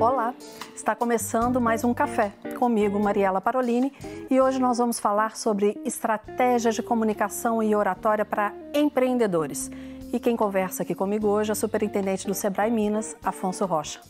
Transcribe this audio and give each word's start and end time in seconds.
Olá, 0.00 0.34
está 0.74 0.94
começando 0.94 1.60
mais 1.60 1.82
um 1.84 1.92
café 1.92 2.32
comigo, 2.58 2.98
Mariela 2.98 3.40
Parolini, 3.40 3.92
e 4.30 4.40
hoje 4.40 4.58
nós 4.58 4.78
vamos 4.78 4.98
falar 4.98 5.36
sobre 5.36 5.80
estratégias 5.84 6.74
de 6.74 6.82
comunicação 6.82 7.62
e 7.62 7.74
oratória 7.74 8.24
para 8.24 8.52
empreendedores. 8.74 9.70
E 10.12 10.18
quem 10.20 10.36
conversa 10.36 10.82
aqui 10.82 10.94
comigo 10.94 11.26
hoje 11.26 11.50
é 11.50 11.52
o 11.52 11.56
superintendente 11.56 12.26
do 12.26 12.34
Sebrae 12.34 12.70
Minas, 12.70 13.16
Afonso 13.22 13.64
Rocha. 13.66 14.00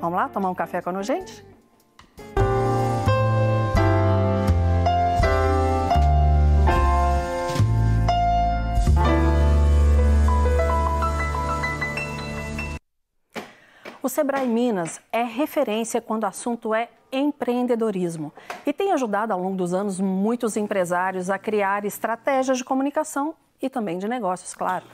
Vamos 0.00 0.16
lá 0.16 0.28
tomar 0.28 0.50
um 0.50 0.54
café 0.54 0.80
com 0.80 0.90
a 0.90 1.02
gente? 1.02 1.47
O 14.08 14.10
Sebrae 14.10 14.48
Minas 14.48 15.02
é 15.12 15.22
referência 15.22 16.00
quando 16.00 16.22
o 16.22 16.26
assunto 16.26 16.74
é 16.74 16.88
empreendedorismo 17.12 18.32
e 18.64 18.72
tem 18.72 18.90
ajudado 18.90 19.34
ao 19.34 19.38
longo 19.38 19.54
dos 19.54 19.74
anos 19.74 20.00
muitos 20.00 20.56
empresários 20.56 21.28
a 21.28 21.38
criar 21.38 21.84
estratégias 21.84 22.56
de 22.56 22.64
comunicação 22.64 23.34
e 23.60 23.68
também 23.68 23.98
de 23.98 24.08
negócios, 24.08 24.54
claro. 24.54 24.86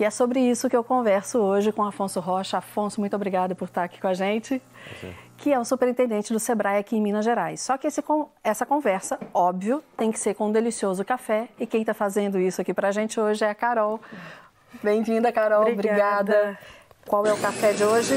E 0.00 0.04
é 0.06 0.08
sobre 0.08 0.40
isso 0.40 0.70
que 0.70 0.76
eu 0.76 0.82
converso 0.82 1.38
hoje 1.38 1.70
com 1.70 1.84
Afonso 1.84 2.18
Rocha. 2.18 2.56
Afonso, 2.56 2.98
muito 2.98 3.14
obrigada 3.14 3.54
por 3.54 3.66
estar 3.66 3.84
aqui 3.84 4.00
com 4.00 4.08
a 4.08 4.14
gente, 4.14 4.62
que 5.36 5.52
é 5.52 5.58
o 5.58 5.66
superintendente 5.66 6.32
do 6.32 6.40
Sebrae 6.40 6.78
aqui 6.78 6.96
em 6.96 7.02
Minas 7.02 7.26
Gerais. 7.26 7.60
Só 7.60 7.76
que 7.76 7.86
esse, 7.86 8.02
essa 8.42 8.64
conversa, 8.64 9.20
óbvio, 9.34 9.84
tem 9.98 10.10
que 10.10 10.18
ser 10.18 10.32
com 10.32 10.46
um 10.46 10.50
delicioso 10.50 11.04
café 11.04 11.50
e 11.60 11.66
quem 11.66 11.82
está 11.82 11.92
fazendo 11.92 12.40
isso 12.40 12.62
aqui 12.62 12.72
para 12.72 12.88
a 12.88 12.92
gente 12.92 13.20
hoje 13.20 13.44
é 13.44 13.50
a 13.50 13.54
Carol. 13.54 14.00
Bem-vinda, 14.82 15.30
Carol. 15.30 15.70
Obrigada. 15.70 16.32
obrigada. 16.32 16.58
Qual 17.06 17.26
é 17.26 17.32
o 17.32 17.36
café 17.36 17.72
de 17.72 17.84
hoje? 17.84 18.14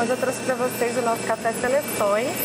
Hoje 0.00 0.10
eu 0.10 0.16
trouxe 0.16 0.40
para 0.42 0.54
vocês 0.56 0.96
o 0.98 1.02
nosso 1.02 1.22
café 1.22 1.52
Seleções, 1.52 2.36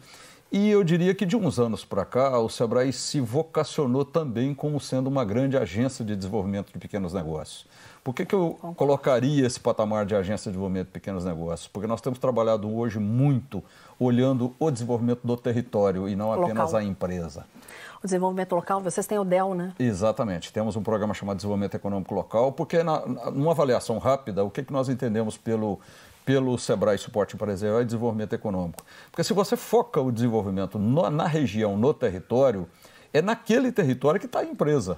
E 0.56 0.70
eu 0.70 0.84
diria 0.84 1.16
que 1.16 1.26
de 1.26 1.36
uns 1.36 1.58
anos 1.58 1.84
para 1.84 2.06
cá, 2.06 2.38
o 2.38 2.48
Sebrae 2.48 2.94
se 2.94 3.20
vocacionou 3.20 4.06
também 4.06 4.54
como 4.54 4.80
sendo 4.80 5.08
uma 5.08 5.26
grande 5.26 5.58
agência 5.58 6.06
de 6.06 6.16
desenvolvimento 6.16 6.72
de 6.72 6.78
pequenos 6.78 7.12
negócios. 7.12 7.66
Por 8.04 8.14
que, 8.14 8.24
que 8.24 8.36
eu 8.36 8.60
colocaria 8.76 9.48
esse 9.48 9.60
patamar 9.60 10.06
de 10.06 10.14
agência 10.14 10.52
de 10.52 10.56
desenvolvimento 10.56 10.88
de 10.88 10.92
pequenos 10.94 11.26
negócios? 11.26 11.68
Porque 11.68 11.88
nós 11.88 12.02
temos 12.02 12.20
trabalhado 12.20 12.72
hoje 12.72 13.00
muito 13.00 13.64
olhando 14.00 14.54
o 14.60 14.70
desenvolvimento 14.70 15.22
do 15.26 15.36
território 15.36 16.08
e 16.08 16.16
não 16.16 16.32
apenas 16.32 16.66
Local. 16.72 16.76
a 16.76 16.84
empresa. 16.84 17.46
O 18.04 18.06
desenvolvimento 18.06 18.54
local, 18.54 18.80
vocês 18.80 19.08
têm 19.08 19.18
o 19.18 19.24
DEL, 19.24 19.56
né? 19.56 19.74
Exatamente. 19.80 20.54
Temos 20.54 20.76
um 20.76 20.84
programa 20.84 21.16
chamado 21.16 21.38
Desenvolvimento 21.38 21.74
Econômico 21.74 22.14
Local, 22.14 22.52
porque 22.52 22.84
na- 22.84 23.04
numa 23.32 23.52
avaliação 23.52 23.98
rápida, 23.98 24.44
o 24.44 24.52
que, 24.52 24.62
que 24.62 24.74
nós 24.74 24.88
entendemos 24.90 25.36
pelo, 25.38 25.80
pelo 26.26 26.58
Sebrae 26.58 26.98
Suporte 26.98 27.36
Empresarial 27.36 27.82
e 27.82 27.86
Desenvolvimento 27.86 28.34
Econômico? 28.34 28.84
Porque 29.12 29.24
se 29.24 29.34
você 29.34 29.56
foca 29.58 30.00
o 30.02 30.12
desenvolvimento 30.12 30.78
no- 30.80 31.10
na 31.10 31.28
região, 31.28 31.78
no 31.78 31.94
território, 31.94 32.68
é 33.14 33.22
naquele 33.22 33.72
território 33.72 34.20
que 34.20 34.26
está 34.26 34.40
a 34.40 34.46
empresa. 34.46 34.98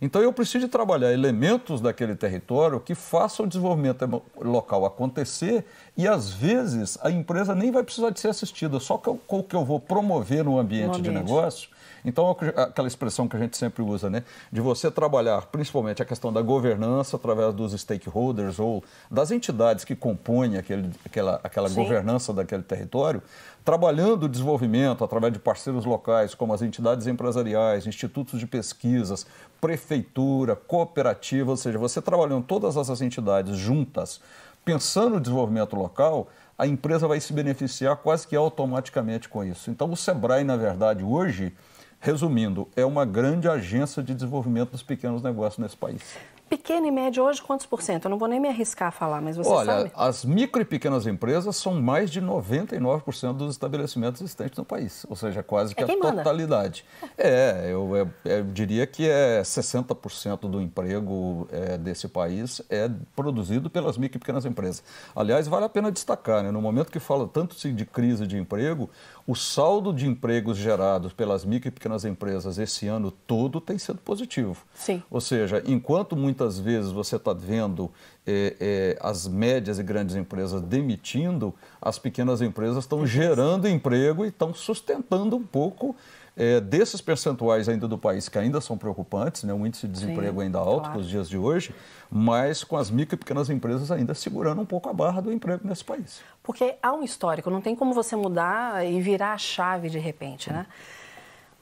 Então 0.00 0.20
eu 0.20 0.30
preciso 0.30 0.66
de 0.66 0.70
trabalhar 0.70 1.10
elementos 1.10 1.80
daquele 1.80 2.14
território 2.14 2.78
que 2.78 2.94
façam 2.94 3.46
o 3.46 3.48
desenvolvimento 3.48 4.22
local 4.38 4.84
acontecer 4.84 5.64
e 5.96 6.06
às 6.06 6.30
vezes 6.30 6.98
a 7.02 7.10
empresa 7.10 7.54
nem 7.54 7.70
vai 7.72 7.82
precisar 7.82 8.10
de 8.10 8.20
ser 8.20 8.28
assistida, 8.28 8.78
só 8.78 8.98
com 8.98 9.18
o 9.38 9.42
que 9.42 9.56
eu 9.56 9.64
vou 9.64 9.80
promover 9.80 10.44
no 10.44 10.58
ambiente, 10.58 11.00
de 11.00 11.08
ambiente. 11.08 11.24
negócio. 11.24 11.70
Então, 12.06 12.30
aquela 12.30 12.86
expressão 12.86 13.26
que 13.26 13.36
a 13.36 13.38
gente 13.40 13.56
sempre 13.56 13.82
usa, 13.82 14.08
né? 14.08 14.22
De 14.52 14.60
você 14.60 14.92
trabalhar 14.92 15.46
principalmente 15.46 16.00
a 16.00 16.04
questão 16.04 16.32
da 16.32 16.40
governança 16.40 17.16
através 17.16 17.52
dos 17.52 17.72
stakeholders 17.72 18.60
ou 18.60 18.84
das 19.10 19.32
entidades 19.32 19.84
que 19.84 19.96
compõem 19.96 20.56
aquele, 20.56 20.88
aquela, 21.04 21.40
aquela 21.42 21.68
Sim. 21.68 21.74
governança 21.74 22.32
daquele 22.32 22.62
território, 22.62 23.20
trabalhando 23.64 24.26
o 24.26 24.28
desenvolvimento 24.28 25.02
através 25.02 25.32
de 25.32 25.40
parceiros 25.40 25.84
locais, 25.84 26.32
como 26.32 26.54
as 26.54 26.62
entidades 26.62 27.08
empresariais, 27.08 27.88
institutos 27.88 28.38
de 28.38 28.46
pesquisas, 28.46 29.26
prefeitura, 29.60 30.54
cooperativa, 30.54 31.50
ou 31.50 31.56
seja, 31.56 31.76
você 31.76 32.00
trabalhando 32.00 32.44
todas 32.44 32.76
essas 32.76 33.02
entidades 33.02 33.56
juntas, 33.56 34.20
pensando 34.64 35.14
no 35.14 35.20
desenvolvimento 35.20 35.74
local, 35.74 36.28
a 36.56 36.68
empresa 36.68 37.08
vai 37.08 37.18
se 37.18 37.32
beneficiar 37.32 37.96
quase 37.96 38.28
que 38.28 38.36
automaticamente 38.36 39.28
com 39.28 39.42
isso. 39.42 39.72
Então, 39.72 39.90
o 39.90 39.96
Sebrae, 39.96 40.44
na 40.44 40.56
verdade, 40.56 41.02
hoje, 41.02 41.52
resumindo, 42.00 42.68
é 42.76 42.84
uma 42.84 43.04
grande 43.04 43.48
agência 43.48 44.02
de 44.02 44.14
desenvolvimento 44.14 44.70
dos 44.70 44.82
pequenos 44.82 45.22
negócios 45.22 45.58
nesse 45.58 45.76
país. 45.76 46.16
Pequeno 46.48 46.86
e 46.86 46.92
médio 46.92 47.24
hoje, 47.24 47.42
quantos 47.42 47.66
por 47.66 47.82
cento? 47.82 48.04
Eu 48.04 48.10
não 48.10 48.18
vou 48.18 48.28
nem 48.28 48.38
me 48.38 48.46
arriscar 48.48 48.88
a 48.88 48.90
falar, 48.92 49.20
mas 49.20 49.36
você 49.36 49.50
Olha, 49.50 49.64
sabe? 49.66 49.92
as 49.96 50.24
micro 50.24 50.62
e 50.62 50.64
pequenas 50.64 51.04
empresas 51.04 51.56
são 51.56 51.74
mais 51.82 52.08
de 52.08 52.20
99% 52.22 53.32
dos 53.32 53.50
estabelecimentos 53.50 54.20
existentes 54.20 54.56
no 54.56 54.64
país, 54.64 55.04
ou 55.10 55.16
seja, 55.16 55.42
quase 55.42 55.74
que 55.74 55.82
É 55.82 55.92
a 55.92 55.96
manda. 55.96 56.18
totalidade. 56.18 56.84
É, 57.18 57.66
eu, 57.68 57.96
eu- 57.96 58.10
eu 58.24 58.44
diria 58.44 58.86
que 58.86 59.08
é 59.08 59.42
60% 59.42 60.48
do 60.48 60.60
emprego 60.60 61.48
é, 61.50 61.76
desse 61.76 62.06
país 62.06 62.62
é 62.70 62.88
produzido 63.16 63.68
pelas 63.68 63.98
micro 63.98 64.16
e 64.16 64.20
pequenas 64.20 64.44
empresas. 64.46 64.84
Aliás, 65.16 65.48
vale 65.48 65.64
a 65.64 65.68
pena 65.68 65.90
destacar, 65.90 66.44
né, 66.44 66.52
no 66.52 66.62
momento 66.62 66.92
que 66.92 67.00
fala 67.00 67.26
tanto 67.26 67.56
se 67.56 67.72
de 67.72 67.84
crise 67.84 68.24
de 68.24 68.36
emprego, 68.38 68.88
o 69.26 69.34
saldo 69.34 69.92
de 69.92 70.06
empregos 70.06 70.56
gerados 70.56 71.12
pelas 71.12 71.44
micro 71.44 71.68
e 71.68 71.72
pequenas 71.72 72.04
empresas 72.04 72.56
esse 72.56 72.86
ano 72.86 73.10
todo 73.10 73.60
tem 73.60 73.76
sido 73.78 73.98
positivo. 73.98 74.64
Sim. 74.76 75.02
Ou 75.10 75.20
seja, 75.20 75.60
enquanto 75.66 76.14
muitas 76.36 76.58
vezes 76.58 76.92
você 76.92 77.16
está 77.16 77.32
vendo 77.32 77.90
eh, 78.26 78.56
eh, 78.60 78.98
as 79.00 79.26
médias 79.26 79.78
e 79.78 79.82
grandes 79.82 80.14
empresas 80.14 80.60
demitindo, 80.60 81.54
as 81.80 81.98
pequenas 81.98 82.42
empresas 82.42 82.84
estão 82.84 83.06
gerando 83.06 83.66
emprego 83.66 84.22
e 84.22 84.28
estão 84.28 84.52
sustentando 84.52 85.34
um 85.34 85.42
pouco 85.42 85.96
eh, 86.36 86.60
desses 86.60 87.00
percentuais 87.00 87.70
ainda 87.70 87.88
do 87.88 87.96
país, 87.96 88.28
que 88.28 88.36
ainda 88.36 88.60
são 88.60 88.76
preocupantes, 88.76 89.44
né? 89.44 89.54
um 89.54 89.66
índice 89.66 89.86
de 89.86 89.94
desemprego 89.94 90.40
Sim, 90.40 90.44
ainda 90.44 90.58
alto 90.58 90.80
claro. 90.80 90.92
para 90.92 91.00
os 91.00 91.08
dias 91.08 91.26
de 91.26 91.38
hoje, 91.38 91.74
mas 92.10 92.62
com 92.62 92.76
as 92.76 92.90
micro 92.90 93.14
e 93.14 93.18
pequenas 93.18 93.48
empresas 93.48 93.90
ainda 93.90 94.12
segurando 94.12 94.60
um 94.60 94.66
pouco 94.66 94.90
a 94.90 94.92
barra 94.92 95.22
do 95.22 95.32
emprego 95.32 95.66
nesse 95.66 95.84
país. 95.84 96.20
Porque 96.42 96.76
há 96.82 96.92
um 96.92 97.02
histórico, 97.02 97.48
não 97.48 97.62
tem 97.62 97.74
como 97.74 97.94
você 97.94 98.14
mudar 98.14 98.86
e 98.86 99.00
virar 99.00 99.32
a 99.32 99.38
chave 99.38 99.88
de 99.88 99.98
repente, 99.98 100.52
né? 100.52 100.66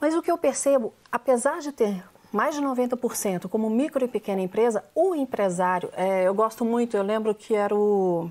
Mas 0.00 0.14
o 0.14 0.20
que 0.20 0.30
eu 0.30 0.36
percebo, 0.36 0.92
apesar 1.12 1.60
de 1.60 1.70
ter 1.70 2.02
mais 2.34 2.56
de 2.56 2.60
90% 2.60 3.48
como 3.48 3.70
micro 3.70 4.04
e 4.04 4.08
pequena 4.08 4.42
empresa, 4.42 4.82
o 4.92 5.14
empresário, 5.14 5.88
é, 5.96 6.24
eu 6.24 6.34
gosto 6.34 6.64
muito, 6.64 6.96
eu 6.96 7.02
lembro 7.04 7.32
que 7.32 7.54
era 7.54 7.72
o 7.72 8.28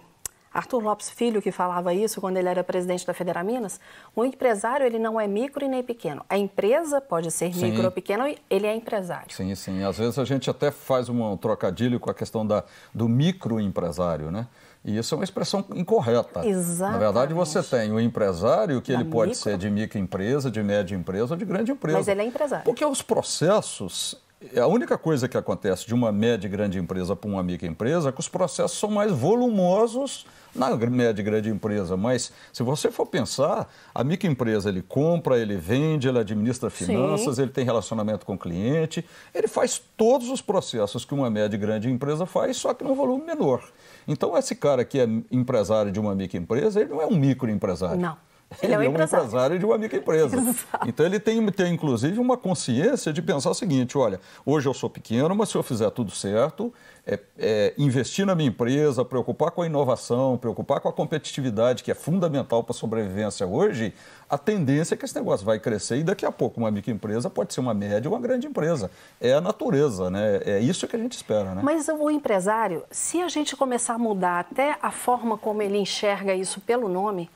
Arthur 0.54 0.84
Lopes 0.84 1.10
Filho 1.10 1.42
que 1.42 1.54
falava 1.54 1.94
isso 1.94 2.20
quando 2.20 2.36
ele 2.36 2.50
era 2.50 2.62
presidente 2.66 3.08
da 3.08 3.14
Federa 3.14 3.42
Minas, 3.42 3.80
o 4.14 4.26
empresário 4.26 4.86
ele 4.86 5.00
não 5.00 5.20
é 5.20 5.26
micro 5.26 5.64
e 5.64 5.70
nem 5.70 5.82
pequeno. 5.82 6.24
A 6.30 6.38
empresa 6.38 7.00
pode 7.00 7.32
ser 7.32 7.54
sim. 7.54 7.72
micro 7.72 7.86
ou 7.86 7.92
pequeno, 7.92 8.26
ele 8.50 8.68
é 8.68 8.76
empresário. 8.76 9.34
Sim, 9.34 9.56
sim. 9.56 9.82
Às 9.84 9.98
vezes 9.98 10.20
a 10.20 10.26
gente 10.26 10.50
até 10.50 10.70
faz 10.70 11.08
um 11.08 11.38
trocadilho 11.38 11.98
com 11.98 12.12
a 12.12 12.14
questão 12.14 12.46
da, 12.46 12.66
do 12.94 13.08
microempresário, 13.08 14.30
né? 14.30 14.48
E 14.86 14.98
isso 14.98 15.16
é 15.16 15.18
uma 15.18 15.24
expressão 15.24 15.64
incorreta. 15.76 16.46
Exatamente. 16.46 16.94
Na 16.94 16.98
verdade, 16.98 17.34
você 17.34 17.64
tem 17.64 17.92
o 17.92 18.00
empresário, 18.00 18.82
que 18.82 18.92
da 18.92 19.00
ele 19.00 19.10
pode 19.10 19.30
micro... 19.30 19.44
ser 19.44 19.58
de 19.58 19.70
microempresa, 19.70 20.52
de 20.52 20.62
média 20.62 20.96
empresa 20.96 21.34
ou 21.34 21.38
de 21.38 21.46
grande 21.46 21.72
empresa. 21.72 21.98
Mas 22.00 22.08
ele 22.10 22.22
é 22.22 22.26
empresário. 22.26 22.66
Porque 22.66 22.84
os 22.84 23.02
processos, 23.02 24.16
a 24.58 24.68
única 24.68 24.98
coisa 24.98 25.30
que 25.30 25.38
acontece 25.38 25.88
de 25.88 25.94
uma 25.94 26.12
média 26.12 26.48
e 26.48 26.50
grande 26.50 26.78
empresa 26.78 27.16
para 27.16 27.30
uma 27.30 27.42
microempresa 27.42 28.10
é 28.10 28.12
que 28.12 28.20
os 28.20 28.28
processos 28.28 28.78
são 28.78 28.92
mais 28.92 29.10
volumosos 29.12 30.26
na 30.54 30.76
média 30.76 31.22
e 31.22 31.24
grande 31.24 31.50
empresa. 31.50 31.96
Mas 31.96 32.34
se 32.52 32.62
você 32.62 32.92
for 32.92 33.06
pensar, 33.06 33.70
a 33.96 34.04
microempresa 34.04 34.68
ele 34.68 34.82
compra, 34.82 35.40
ele 35.40 35.56
vende, 35.56 36.10
ele 36.10 36.20
administra 36.20 36.70
finanças, 36.70 37.38
Sim. 37.38 37.44
ele 37.44 37.52
tem 37.52 37.64
relacionamento 37.64 38.26
com 38.26 38.34
o 38.34 38.38
cliente, 38.38 39.06
ele 39.34 39.48
faz 39.48 39.82
todos 39.96 40.30
os 40.30 40.42
processos 40.42 41.06
que 41.06 41.14
uma 41.14 41.30
média 41.30 41.56
e 41.56 41.60
grande 41.60 41.90
empresa 41.90 42.26
faz, 42.26 42.58
só 42.58 42.74
que 42.74 42.84
num 42.84 42.96
volume 42.96 43.24
menor. 43.26 43.64
Então, 44.08 44.38
esse 44.38 44.56
cara 44.56 44.84
que 44.84 45.00
é 45.00 45.08
empresário 45.32 45.92
de 45.92 46.00
uma 46.00 46.14
microempresa, 46.16 46.82
ele 46.82 46.90
não 46.90 47.02
é 47.02 47.06
um 47.06 47.16
microempresário. 47.16 48.00
Não. 48.00 48.18
Ele, 48.62 48.74
ele 48.74 48.74
é, 48.74 48.78
um, 48.78 48.82
é 48.82 48.86
empresário. 48.88 49.26
empresário 49.26 49.60
de 49.60 49.66
uma 49.66 49.78
microempresa. 49.78 50.38
Exato. 50.38 50.88
Então 50.88 51.06
ele 51.06 51.20
tem, 51.20 51.46
tem, 51.52 51.74
inclusive, 51.74 52.20
uma 52.20 52.38
consciência 52.38 53.12
de 53.12 53.22
pensar 53.22 53.50
o 53.50 53.54
seguinte: 53.54 53.98
olha, 53.98 54.20
hoje 54.46 54.68
eu 54.68 54.74
sou 54.74 54.90
pequeno, 54.90 55.36
mas 55.36 55.50
se 55.50 55.56
eu 55.56 55.64
fizer 55.64 55.90
tudo 55.90 56.12
certo, 56.12 56.74
é, 57.06 57.20
é, 57.38 57.74
investir 57.78 58.26
na 58.26 58.34
minha 58.34 58.48
empresa, 58.48 59.04
preocupar 59.04 59.52
com 59.52 59.62
a 59.62 59.66
inovação, 59.66 60.38
preocupar 60.38 60.80
com 60.80 60.88
a 60.88 60.94
competitividade, 60.94 61.84
que 61.84 61.92
é 61.92 61.96
fundamental 61.96 62.64
para 62.64 62.72
a 62.72 62.76
sobrevivência 62.76 63.46
hoje, 63.46 63.94
a 64.30 64.38
tendência 64.38 64.96
é 64.96 64.98
que 64.98 65.04
esse 65.04 65.16
negócio 65.16 65.46
vai 65.46 65.60
crescer 65.60 65.98
e 65.98 66.04
daqui 66.04 66.26
a 66.26 66.32
pouco 66.32 66.60
uma 66.60 66.72
microempresa 66.72 67.30
pode 67.30 67.54
ser 67.54 67.60
uma 67.60 67.74
média 67.74 68.10
ou 68.10 68.16
uma 68.16 68.22
grande 68.22 68.48
empresa. 68.48 68.90
É 69.20 69.34
a 69.34 69.42
natureza, 69.42 70.10
né? 70.10 70.42
É 70.46 70.60
isso 70.60 70.88
que 70.88 70.96
a 70.96 71.00
gente 71.00 71.14
espera, 71.14 71.54
né? 71.54 71.62
Mas 71.62 71.90
o 71.90 72.10
empresário, 72.10 72.84
se 72.90 73.22
a 73.22 73.28
gente 73.28 73.56
começar 73.56 73.96
a 73.96 74.00
mudar 74.00 74.40
até 74.40 74.78
a 74.82 74.92
forma 74.92 75.38
como 75.38 75.62
ele 75.62 75.78
enxerga 75.78 76.34
isso 76.34 76.62
pelo 76.62 76.88
nome, 76.88 77.30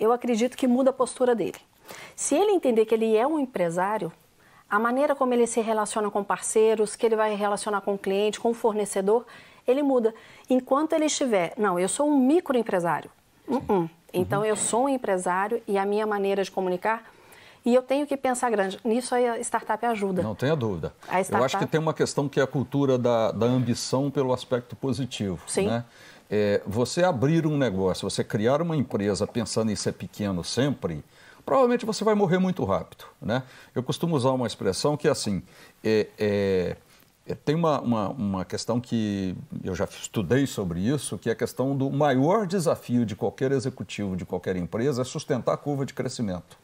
eu 0.00 0.12
acredito 0.12 0.56
que 0.56 0.66
muda 0.66 0.90
a 0.90 0.92
postura 0.92 1.34
dele. 1.34 1.58
Se 2.16 2.34
ele 2.34 2.52
entender 2.52 2.86
que 2.86 2.94
ele 2.94 3.16
é 3.16 3.26
um 3.26 3.38
empresário, 3.38 4.10
a 4.68 4.78
maneira 4.78 5.14
como 5.14 5.34
ele 5.34 5.46
se 5.46 5.60
relaciona 5.60 6.10
com 6.10 6.24
parceiros, 6.24 6.96
que 6.96 7.04
ele 7.04 7.16
vai 7.16 7.34
relacionar 7.34 7.82
com 7.82 7.94
o 7.94 7.98
cliente, 7.98 8.40
com 8.40 8.50
o 8.50 8.54
fornecedor, 8.54 9.26
ele 9.66 9.82
muda. 9.82 10.14
Enquanto 10.48 10.94
ele 10.94 11.04
estiver, 11.04 11.52
não, 11.56 11.78
eu 11.78 11.88
sou 11.88 12.08
um 12.08 12.18
microempresário. 12.18 13.10
Uh 13.46 13.58
-uh. 13.58 13.90
Então, 14.12 14.40
uhum. 14.40 14.46
eu 14.46 14.56
sou 14.56 14.84
um 14.84 14.88
empresário 14.88 15.62
e 15.68 15.78
a 15.78 15.84
minha 15.84 16.06
maneira 16.06 16.42
de 16.42 16.50
comunicar 16.50 17.04
e 17.64 17.74
eu 17.74 17.82
tenho 17.82 18.06
que 18.06 18.16
pensar 18.16 18.50
grande. 18.50 18.78
Nisso 18.84 19.14
a 19.14 19.38
startup 19.40 19.84
ajuda. 19.84 20.22
Não 20.22 20.34
tenha 20.34 20.56
dúvida. 20.56 20.94
Startup... 21.04 21.34
Eu 21.34 21.44
acho 21.44 21.58
que 21.58 21.66
tem 21.66 21.80
uma 21.80 21.92
questão 21.92 22.28
que 22.28 22.40
é 22.40 22.42
a 22.42 22.46
cultura 22.46 22.96
da, 22.96 23.32
da 23.32 23.46
ambição 23.46 24.10
pelo 24.10 24.32
aspecto 24.32 24.74
positivo. 24.74 25.38
Sim. 25.46 25.66
Né? 25.66 25.84
É, 26.30 26.62
você 26.64 27.02
abrir 27.02 27.44
um 27.44 27.58
negócio, 27.58 28.08
você 28.08 28.22
criar 28.22 28.62
uma 28.62 28.76
empresa 28.76 29.26
pensando 29.26 29.72
em 29.72 29.76
ser 29.76 29.92
pequeno 29.92 30.44
sempre, 30.44 31.02
provavelmente 31.44 31.84
você 31.84 32.04
vai 32.04 32.14
morrer 32.14 32.38
muito 32.38 32.64
rápido. 32.64 33.04
Né? 33.20 33.42
Eu 33.74 33.82
costumo 33.82 34.14
usar 34.14 34.30
uma 34.30 34.46
expressão 34.46 34.96
que 34.96 35.08
é 35.08 35.10
assim: 35.10 35.42
é, 35.82 36.06
é, 36.16 36.76
é, 37.26 37.34
tem 37.34 37.56
uma, 37.56 37.80
uma, 37.80 38.08
uma, 38.10 38.44
questão 38.44 38.80
que 38.80 39.34
eu 39.64 39.74
já 39.74 39.86
estudei 39.86 40.46
sobre 40.46 40.78
isso, 40.78 41.18
que 41.18 41.28
é 41.28 41.32
a 41.32 41.36
questão 41.36 41.76
do 41.76 41.90
maior 41.90 42.46
desafio 42.46 43.04
de 43.04 43.16
qualquer 43.16 43.50
executivo 43.50 44.16
de 44.16 44.24
qualquer 44.24 44.54
empresa 44.54 45.02
é 45.02 45.04
sustentar 45.04 45.54
a 45.54 45.56
curva 45.56 45.84
de 45.84 45.94
crescimento. 45.94 46.56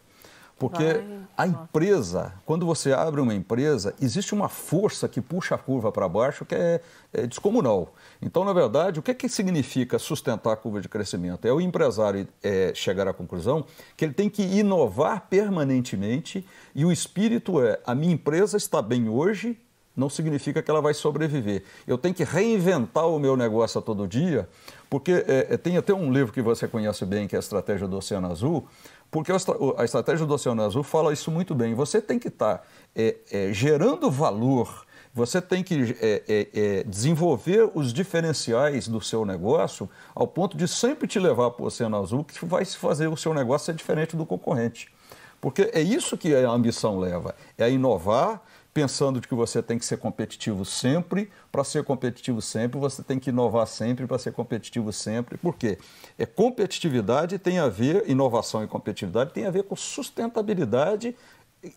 Porque 0.59 0.85
Vai. 0.85 1.05
a 1.37 1.47
empresa, 1.47 2.33
quando 2.47 2.65
você 2.65 2.91
abre 2.91 3.21
uma 3.21 3.35
empresa, 3.35 3.95
existe 4.01 4.33
uma 4.33 4.49
força 4.49 5.07
que 5.07 5.21
puxa 5.21 5.55
a 5.55 5.59
curva 5.59 5.93
para 5.93 6.09
baixo 6.09 6.47
que 6.47 6.55
é, 6.55 6.81
é, 7.13 7.27
descomunal. 7.27 7.93
Então, 8.23 8.43
na 8.43 8.55
verdade, 8.55 8.99
o 8.99 9.03
que, 9.03 9.13
que 9.13 9.29
significa 9.29 9.99
sustentar 9.99 10.55
a 10.55 10.57
curva 10.57 10.81
de 10.81 10.89
crescimento? 10.89 11.47
É 11.47 11.53
o 11.53 11.61
empresário 11.61 12.27
é, 12.43 12.73
chegar 12.75 13.07
à 13.07 13.13
conclusão 13.13 13.67
que 13.95 14.05
ele 14.07 14.15
tem 14.15 14.31
que 14.31 14.43
inovar 14.43 15.27
permanentemente 15.29 16.47
e 16.75 16.87
o 16.87 16.93
espírito 16.93 17.63
é: 17.63 17.79
a 17.87 17.95
minha 17.95 18.15
empresa 18.15 18.57
está 18.57 18.81
bem 18.81 19.11
hoje, 19.11 19.59
não 19.95 20.09
significa 20.09 20.63
que 20.63 20.71
ela 20.71 20.81
vai 20.81 20.95
sobreviver. 20.95 21.65
Eu 21.87 21.99
tenho 21.99 22.15
que 22.15 22.25
reinventar 22.25 23.07
o 23.07 23.19
meu 23.19 23.37
negócio 23.37 23.79
a 23.79 23.83
todo 23.83 24.07
dia, 24.07 24.49
porque 24.89 25.25
é, 25.27 25.49
é 25.51 25.57
tem 25.57 25.77
até 25.77 25.93
um 25.93 26.13
livro 26.13 26.33
que 26.33 26.43
você 26.43 26.69
conhece 26.69 27.05
bem, 27.05 27.27
que 27.27 27.35
é 27.35 27.39
a 27.39 27.41
Estratégia 27.41 27.89
do 27.89 27.97
Oceano 27.97 28.31
Azul, 28.31 28.69
porque 29.17 29.33
a 29.33 29.85
estratégia 29.85 30.27
do 30.27 30.35
Oceano 30.35 30.63
Azul 30.63 30.83
fala 30.83 31.11
isso 31.11 31.31
muito 31.31 31.55
bem. 31.55 31.75
Você 31.75 32.03
tem 32.03 32.19
que 32.19 32.29
estar 32.29 32.59
tá, 32.59 32.65
é, 32.95 33.17
é, 33.33 33.51
gerando 33.51 34.11
valor, 34.11 34.85
você 35.15 35.41
tem 35.41 35.65
que 35.65 35.97
é, 36.03 36.23
é, 36.29 36.49
é, 36.53 36.85
desenvolver 36.85 37.71
os 37.75 37.95
diferenciais 37.95 38.87
do 38.87 39.01
seu 39.01 39.25
negócio 39.25 39.89
ao 40.15 40.27
ponto 40.27 40.55
de 40.55 40.69
sempre 40.69 41.09
te 41.09 41.19
levar 41.19 41.51
para 41.53 41.63
o 41.63 41.67
Oceano 41.67 41.97
Azul, 41.97 42.25
que 42.25 42.45
vai 42.45 42.63
fazer 42.67 43.07
o 43.07 43.17
seu 43.17 43.33
negócio 43.33 43.65
ser 43.65 43.75
diferente 43.75 44.15
do 44.15 44.27
concorrente. 44.27 44.93
Porque 45.41 45.71
é 45.73 45.81
isso 45.81 46.19
que 46.19 46.35
a 46.35 46.51
ambição 46.51 46.99
leva, 46.99 47.35
é 47.57 47.71
inovar, 47.71 48.43
pensando 48.77 49.23
de 49.23 49.27
que 49.27 49.35
você 49.35 49.63
tem 49.63 49.79
que 49.79 49.87
ser 49.87 49.97
competitivo 49.97 50.63
sempre. 50.63 51.31
Para 51.51 51.65
ser 51.65 51.83
competitivo 51.83 52.43
sempre, 52.43 52.79
você 52.79 53.03
tem 53.03 53.19
que 53.19 53.31
inovar 53.31 53.67
sempre 53.67 54.07
para 54.07 54.19
ser 54.19 54.33
competitivo 54.33 54.93
sempre. 54.93 55.39
Por 55.39 55.57
quê? 55.57 55.79
É, 56.19 56.27
competitividade 56.27 57.39
tem 57.39 57.59
a 57.59 57.69
ver, 57.69 58.05
inovação 58.07 58.63
e 58.63 58.67
competitividade 58.67 59.33
tem 59.33 59.47
a 59.47 59.51
ver 59.51 59.63
com 59.63 59.75
sustentabilidade 59.75 61.17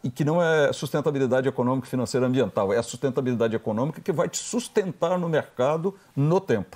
e 0.04 0.12
que 0.12 0.26
não 0.26 0.44
é 0.44 0.74
sustentabilidade 0.74 1.48
econômica, 1.48 1.88
financeira, 1.88 2.28
ambiental, 2.28 2.74
é 2.74 2.78
a 2.78 2.84
sustentabilidade 2.84 3.56
econômica 3.56 4.02
que 4.02 4.12
vai 4.12 4.28
te 4.28 4.38
sustentar 4.38 5.18
no 5.18 5.30
mercado 5.30 5.96
no 6.14 6.42
tempo. 6.42 6.76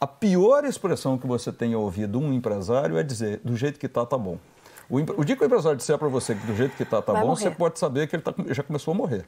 A 0.00 0.06
pior 0.06 0.64
expressão 0.64 1.18
que 1.18 1.26
você 1.26 1.50
tenha 1.50 1.76
ouvido 1.76 2.20
um 2.20 2.32
empresário 2.32 2.96
é 2.96 3.02
dizer, 3.02 3.40
do 3.42 3.56
jeito 3.56 3.80
que 3.80 3.86
está, 3.86 4.06
tá 4.06 4.16
bom. 4.16 4.38
O, 4.88 5.24
dia 5.24 5.34
que 5.34 5.42
o 5.42 5.46
empresário 5.46 5.76
disser 5.76 5.98
para 5.98 6.06
você 6.06 6.36
que 6.36 6.46
do 6.46 6.54
jeito 6.54 6.76
que 6.76 6.84
está, 6.84 7.02
tá, 7.02 7.12
tá 7.12 7.20
bom, 7.20 7.26
morrer. 7.26 7.42
você 7.42 7.50
pode 7.50 7.80
saber 7.80 8.06
que 8.06 8.14
ele 8.14 8.22
tá, 8.22 8.32
já 8.50 8.62
começou 8.62 8.94
a 8.94 8.96
morrer 8.96 9.26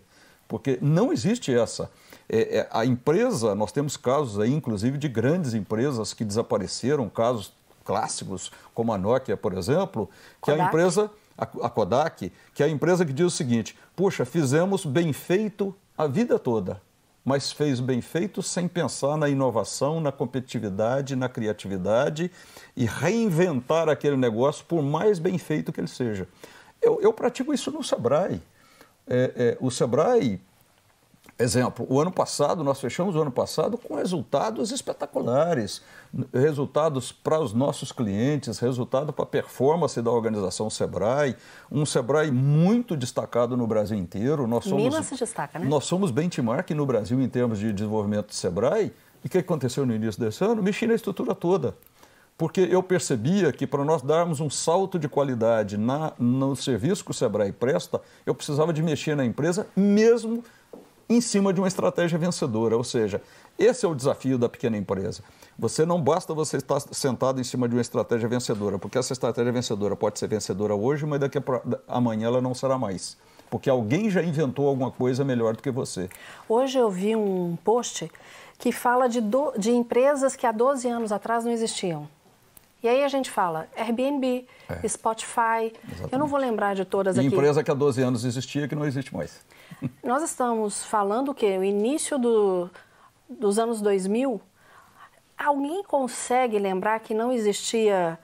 porque 0.49 0.79
não 0.81 1.13
existe 1.13 1.55
essa. 1.55 1.91
É, 2.29 2.59
é, 2.59 2.69
a 2.73 2.85
empresa, 2.85 3.55
nós 3.55 3.71
temos 3.71 3.97
casos 3.97 4.41
aí, 4.41 4.53
inclusive, 4.53 4.97
de 4.97 5.07
grandes 5.07 5.53
empresas 5.53 6.15
que 6.15 6.25
desapareceram, 6.25 7.09
casos 7.09 7.53
clássicos, 7.85 8.51
como 8.75 8.93
a 8.93 8.99
Nokia, 8.99 9.37
por 9.37 9.57
exemplo, 9.57 10.09
que 10.43 10.51
Kodak. 10.51 10.61
a 10.61 10.67
empresa, 10.67 11.11
a, 11.37 11.43
a 11.45 11.71
Kodak, 11.71 12.33
que 12.55 12.63
é 12.63 12.67
a 12.67 12.69
empresa 12.69 13.05
que 13.05 13.13
diz 13.13 13.27
o 13.27 13.31
seguinte: 13.31 13.79
puxa, 13.95 14.25
fizemos 14.25 14.85
bem 14.85 15.13
feito 15.13 15.75
a 15.97 16.07
vida 16.07 16.39
toda, 16.39 16.81
mas 17.25 17.53
fez 17.53 17.81
bem 17.81 18.01
feito 18.01 18.43
sem 18.43 18.67
pensar 18.67 19.17
na 19.17 19.29
inovação, 19.29 20.01
na 20.01 20.13
competitividade, 20.13 21.17
na 21.17 21.29
criatividade 21.29 22.31
e 22.77 22.87
reinventar 22.87 23.89
aquele 23.89 24.17
negócio, 24.17 24.65
por 24.67 24.83
mais 24.83 25.19
bem 25.19 25.37
feito 25.39 25.73
que 25.73 25.81
ele 25.81 25.89
seja. 25.89 26.27
Eu, 26.81 27.01
eu 27.03 27.13
pratico 27.13 27.53
isso 27.53 27.71
no 27.71 27.83
Sebrae 27.83 28.41
é, 29.09 29.33
é, 29.37 29.59
o 29.61 29.71
Sebrae, 29.71 30.41
exemplo, 31.39 31.87
o 31.89 32.01
ano 32.01 32.11
passado, 32.11 32.65
nós 32.65 32.81
fechamos 32.81 33.15
o 33.15 33.21
ano 33.21 33.31
passado 33.31 33.79
com 33.79 33.95
resultados 33.95 34.73
espetaculares, 34.73 35.83
resultados 36.33 37.13
para 37.13 37.39
os 37.39 37.53
nossos 37.53 37.93
clientes, 37.93 38.59
resultado 38.59 39.13
para 39.13 39.25
a 39.25 39.27
performance 39.27 40.01
da 40.03 40.11
organização 40.11 40.69
Sebrae, 40.69 41.37
um 41.71 41.87
Sebrae 41.87 42.31
muito 42.31 42.97
destacado 42.97 43.57
no 43.57 43.67
Brasil 43.67 43.97
inteiro. 43.97 44.47
Nós 44.47 44.65
somos, 44.65 44.85
Minas 44.85 45.07
se 45.07 45.17
destaca, 45.17 45.59
né? 45.59 45.67
Nós 45.67 45.85
somos 45.85 46.11
benchmark 46.11 46.71
no 46.71 46.85
Brasil 46.85 47.21
em 47.21 47.29
termos 47.29 47.59
de 47.59 47.73
desenvolvimento 47.73 48.29
de 48.29 48.35
Sebrae. 48.35 48.93
E 49.23 49.27
o 49.27 49.31
que 49.31 49.39
aconteceu 49.39 49.85
no 49.85 49.95
início 49.95 50.21
desse 50.21 50.45
ano? 50.45 50.63
Mexi 50.63 50.87
na 50.87 50.95
estrutura 50.95 51.35
toda 51.35 51.75
porque 52.39 52.61
eu 52.71 52.81
percebia 52.85 53.53
que 53.53 53.67
para 53.67 53.85
nós 53.85 54.01
darmos 54.01 54.39
um 54.39 54.49
salto 54.49 54.97
de 54.97 55.09
qualidade 55.09 55.77
na, 55.77 56.13
no 56.17 56.55
serviço 56.55 57.05
que 57.05 57.11
o 57.11 57.15
Sebrae 57.15 57.51
presta, 57.51 58.01
eu 58.25 58.33
precisava 58.33 58.73
de 58.73 58.81
mexer 58.81 59.17
na 59.17 59.25
empresa 59.25 59.67
mesmo 59.75 60.45
em 61.09 61.21
cima 61.21 61.53
de 61.53 61.61
uma 61.61 61.67
estratégia 61.67 62.17
vencedora. 62.17 62.77
Ou 62.77 62.85
seja, 62.85 63.21
esse 63.59 63.85
é 63.85 63.89
o 63.89 63.95
desafio 63.95 64.39
da 64.39 64.49
pequena 64.49 64.77
empresa. 64.77 65.25
Você 65.59 65.85
não 65.85 66.01
basta 66.01 66.33
você 66.33 66.59
estar 66.59 66.79
sentado 66.79 67.41
em 67.41 67.45
cima 67.45 67.69
de 67.69 67.75
uma 67.75 67.81
estratégia 67.81 68.29
vencedora, 68.29 68.79
porque 68.79 68.99
essa 68.99 69.13
estratégia 69.13 69.51
vencedora 69.51 69.97
pode 69.97 70.21
ser 70.21 70.29
vencedora 70.29 70.77
hoje, 70.77 71.05
mas 71.05 71.19
daqui 71.19 71.39
a 71.39 71.43
amanhã 71.89 72.29
ela 72.29 72.41
não 72.41 72.55
será 72.55 72.79
mais. 72.79 73.17
Porque 73.51 73.69
alguém 73.69 74.11
já 74.11 74.23
inventou 74.23 74.69
alguma 74.69 74.93
coisa 74.93 75.25
melhor 75.25 75.57
do 75.57 75.63
que 75.63 75.73
você. 75.73 76.09
Hoje 76.49 76.79
eu 76.79 76.89
vi 76.89 77.17
um 77.17 77.57
post 77.65 78.09
que 78.59 78.71
fala 78.71 79.09
de, 79.09 79.21
do, 79.21 79.53
de 79.59 79.73
empresas 79.73 80.37
que 80.37 80.47
há 80.47 80.53
12 80.53 80.87
anos 80.89 81.11
atrás 81.11 81.45
não 81.45 81.51
existiam 81.51 82.09
E 82.83 82.89
aí 82.89 83.03
a 83.03 83.09
gente 83.09 83.31
fala 83.31 83.67
Airbnb, 83.77 84.47
é. 84.69 84.89
Spotify, 84.89 85.73
Exatamente. 85.85 86.13
eu 86.13 86.19
não 86.19 86.27
vou 86.29 86.39
lembrar 86.39 86.75
de 86.75 86.85
todas 86.85 87.17
e 87.17 87.21
aqui. 87.21 87.29
empresa 87.29 87.65
que 87.65 87.71
há 87.71 87.75
12 87.75 88.03
anos 88.03 88.25
existia 88.25 88.69
que 88.69 88.75
não 88.75 88.87
existe 88.87 89.13
mais. 89.13 89.45
Nós 90.03 90.23
estamos 90.23 90.85
falando 90.85 91.35
que 91.35 91.47
o 91.59 91.65
início 91.65 92.19
do, 92.19 92.71
dos 93.29 93.59
anos 93.59 93.81
2000, 93.81 94.41
alguém 95.37 95.83
consegue 95.83 96.59
lembrar 96.59 97.01
que 97.01 97.13
não 97.13 97.33
existia 97.33 98.19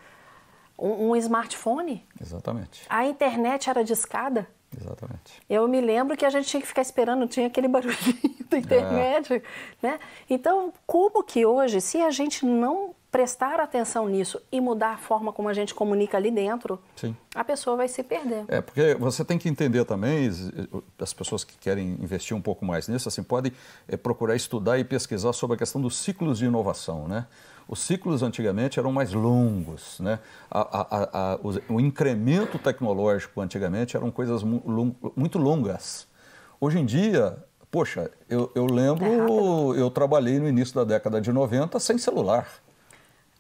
um, 0.78 1.11
um 1.11 1.16
smartphone? 1.16 2.06
Exatamente. 2.20 2.84
A 2.88 3.04
internet 3.06 3.68
era 3.68 3.82
discada? 3.82 4.49
Exatamente. 4.80 5.40
Eu 5.49 5.66
me 5.68 5.80
lembro 5.80 6.16
que 6.16 6.25
a 6.25 6.30
gente 6.30 6.49
tinha 6.49 6.61
que 6.61 6.66
ficar 6.66 6.82
esperando, 6.82 7.26
tinha 7.26 7.46
aquele 7.46 7.68
barulhinho 7.68 8.37
da 8.49 8.58
internet, 8.58 9.34
é. 9.34 9.42
né? 9.82 10.00
Então, 10.28 10.73
como 10.87 11.23
que 11.23 11.46
hoje, 11.46 11.80
se 11.80 12.00
a 12.00 12.11
gente 12.11 12.44
não 12.44 12.94
prestar 13.14 13.61
atenção 13.61 14.09
nisso 14.09 14.42
e 14.50 14.61
mudar 14.61 14.94
a 14.94 14.97
forma 14.97 15.33
como 15.33 15.49
a 15.49 15.52
gente 15.54 15.73
comunica 15.73 16.16
ali 16.16 16.33
dentro, 16.33 16.80
Sim. 16.97 17.16
a 17.33 17.44
pessoa 17.44 17.76
vai 17.76 17.87
se 17.87 18.02
perder. 18.02 18.44
É, 18.49 18.61
porque 18.61 18.97
você 18.97 19.25
tem 19.25 19.38
que 19.38 19.49
entender 19.49 19.85
também, 19.85 20.28
as 20.99 21.12
pessoas 21.12 21.44
que 21.44 21.56
querem 21.56 21.92
investir 22.02 22.37
um 22.37 22.40
pouco 22.40 22.64
mais 22.64 22.88
nisso, 22.88 23.09
assim, 23.09 23.23
podem 23.23 23.52
é, 23.87 23.97
procurar 23.97 24.35
estudar 24.35 24.80
e 24.80 24.85
pesquisar 24.85 25.33
sobre 25.33 25.54
a 25.54 25.59
questão 25.59 25.80
dos 25.80 25.97
ciclos 25.97 26.38
de 26.38 26.47
inovação, 26.47 27.06
né? 27.06 27.28
Os 27.68 27.78
ciclos 27.78 28.21
antigamente 28.21 28.80
eram 28.80 28.90
mais 28.90 29.12
longos, 29.12 30.00
né? 30.00 30.18
A, 30.50 30.80
a, 30.80 31.35
a, 31.35 31.37
o, 31.37 31.75
o, 31.76 31.80
incremento 31.80 32.59
tecnológico 32.59 33.40
antigamente 33.40 33.97
eram 33.97 34.11
coisas 34.11 34.42
mu 34.42 34.92
muito 35.14 35.38
longas. 35.38 36.09
Hoje 36.61 36.80
em 36.80 36.85
dia, 36.85 37.38
poxa, 37.71 38.11
eu, 38.28 38.50
eu 38.56 38.66
lembro, 38.66 39.06
é 39.06 39.80
eu 39.80 39.88
trabalhei 39.88 40.40
no 40.40 40.49
início 40.49 40.75
da 40.75 40.83
década 40.83 41.21
de 41.21 41.33
90 41.33 41.78
sem 41.78 41.97
celular. 41.97 42.63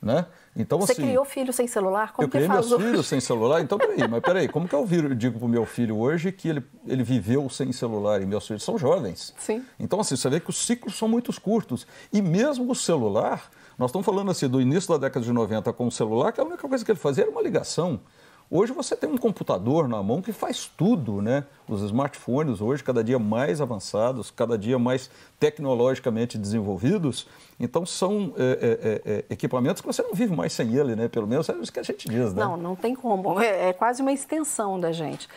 Né? 0.04 0.26
Então, 0.54 0.78
Você 0.78 0.92
assim, 0.92 1.02
criou 1.02 1.24
filho 1.24 1.50
sem 1.50 1.66
celular? 1.66 2.12
Como 2.12 2.26
eu 2.26 2.30
criei 2.30 2.46
meus 2.46 2.70
filhos 2.70 3.06
sem 3.06 3.20
celular, 3.20 3.62
então 3.62 3.78
peraí, 3.78 4.06
mas 4.06 4.20
peraí, 4.20 4.46
como 4.46 4.68
que 4.68 4.74
eu 4.74 4.86
digo 5.16 5.38
para 5.38 5.46
o 5.46 5.48
meu 5.48 5.64
filho 5.64 5.96
hoje 5.96 6.30
que 6.30 6.46
ele, 6.46 6.62
ele 6.86 7.02
viveu 7.02 7.48
sem 7.48 7.72
celular 7.72 8.20
e 8.20 8.26
meus 8.26 8.46
filhos 8.46 8.62
são 8.62 8.76
jovens? 8.76 9.32
Sim. 9.38 9.64
Então, 9.80 9.98
assim, 9.98 10.14
você 10.14 10.28
vê 10.28 10.40
que 10.40 10.50
os 10.50 10.58
ciclos 10.58 10.98
são 10.98 11.08
muito 11.08 11.32
curtos. 11.40 11.86
E 12.12 12.20
mesmo 12.20 12.70
o 12.70 12.74
celular, 12.74 13.50
nós 13.78 13.88
estamos 13.88 14.04
falando 14.04 14.30
assim 14.30 14.46
do 14.46 14.60
início 14.60 14.90
da 14.90 14.98
década 14.98 15.24
de 15.24 15.32
90 15.32 15.72
com 15.72 15.86
o 15.86 15.90
celular, 15.90 16.32
que 16.32 16.40
a 16.40 16.44
única 16.44 16.68
coisa 16.68 16.84
que 16.84 16.90
ele 16.90 16.98
fazia 16.98 17.24
era 17.24 17.30
uma 17.30 17.40
ligação. 17.40 17.98
Hoje 18.50 18.72
você 18.72 18.94
tem 18.94 19.08
um 19.08 19.16
computador 19.16 19.88
na 19.88 20.02
mão 20.02 20.20
que 20.20 20.32
faz 20.32 20.70
tudo, 20.76 21.22
né? 21.22 21.44
Os 21.68 21.82
smartphones 21.82 22.60
hoje 22.60 22.84
cada 22.84 23.02
dia 23.02 23.18
mais 23.18 23.60
avançados, 23.60 24.30
cada 24.30 24.56
dia 24.58 24.78
mais 24.78 25.10
tecnologicamente 25.40 26.36
desenvolvidos. 26.36 27.26
Então 27.58 27.86
são 27.86 28.32
é, 28.36 29.02
é, 29.06 29.12
é, 29.12 29.24
equipamentos 29.30 29.80
que 29.80 29.86
você 29.86 30.02
não 30.02 30.12
vive 30.12 30.36
mais 30.36 30.52
sem 30.52 30.74
ele, 30.76 30.94
né? 30.94 31.08
Pelo 31.08 31.26
menos 31.26 31.48
é 31.48 31.54
isso 31.54 31.72
que 31.72 31.80
a 31.80 31.82
gente 31.82 32.08
diz, 32.08 32.34
né? 32.34 32.44
Não, 32.44 32.56
não 32.56 32.76
tem 32.76 32.94
como. 32.94 33.40
É, 33.40 33.70
é 33.70 33.72
quase 33.72 34.02
uma 34.02 34.12
extensão 34.12 34.78
da 34.78 34.92
gente. 34.92 35.28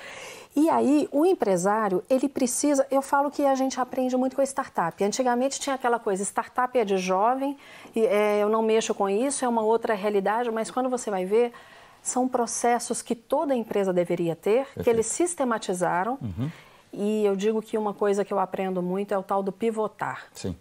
E 0.56 0.70
aí, 0.70 1.08
o 1.12 1.24
empresário, 1.24 2.04
ele 2.10 2.28
precisa. 2.28 2.86
Eu 2.90 3.02
falo 3.02 3.30
que 3.30 3.46
a 3.46 3.54
gente 3.54 3.80
aprende 3.80 4.18
muito 4.18 4.36
com 4.36 4.42
a 4.42 4.44
startup. 4.44 5.04
Antigamente 5.04 5.60
tinha 5.60 5.76
aquela 5.76 6.00
coisa: 6.00 6.24
startup 6.24 6.76
é 6.78 6.84
de 6.84 6.98
jovem, 6.98 7.56
é, 7.96 8.42
eu 8.42 8.50
não 8.50 8.64
mexo 8.64 8.94
com 8.96 9.08
isso, 9.08 9.46
é 9.46 9.48
uma 9.48 9.62
outra 9.62 9.94
realidade, 9.94 10.50
mas 10.50 10.72
quando 10.72 10.90
você 10.90 11.12
vai 11.12 11.26
ver, 11.26 11.54
são 12.08 12.28
processos 12.28 13.02
que 13.02 13.14
toda 13.16 13.54
empresa 13.56 13.92
deveria 13.94 14.36
ter, 14.36 14.66
Perfeito. 14.66 14.84
que 14.84 14.90
eles 14.90 15.06
sistematizaram. 15.06 16.18
Uhum. 16.22 16.50
E 16.94 17.26
eu 17.26 17.36
digo 17.36 17.62
que 17.62 17.78
uma 17.78 17.94
coisa 17.94 18.24
que 18.24 18.34
eu 18.34 18.40
aprendo 18.40 18.82
muito 18.82 19.14
é 19.14 19.18
o 19.18 19.24
tal 19.24 19.44
do 19.44 19.52
pivotar. 19.52 20.26
Sim. 20.34 20.56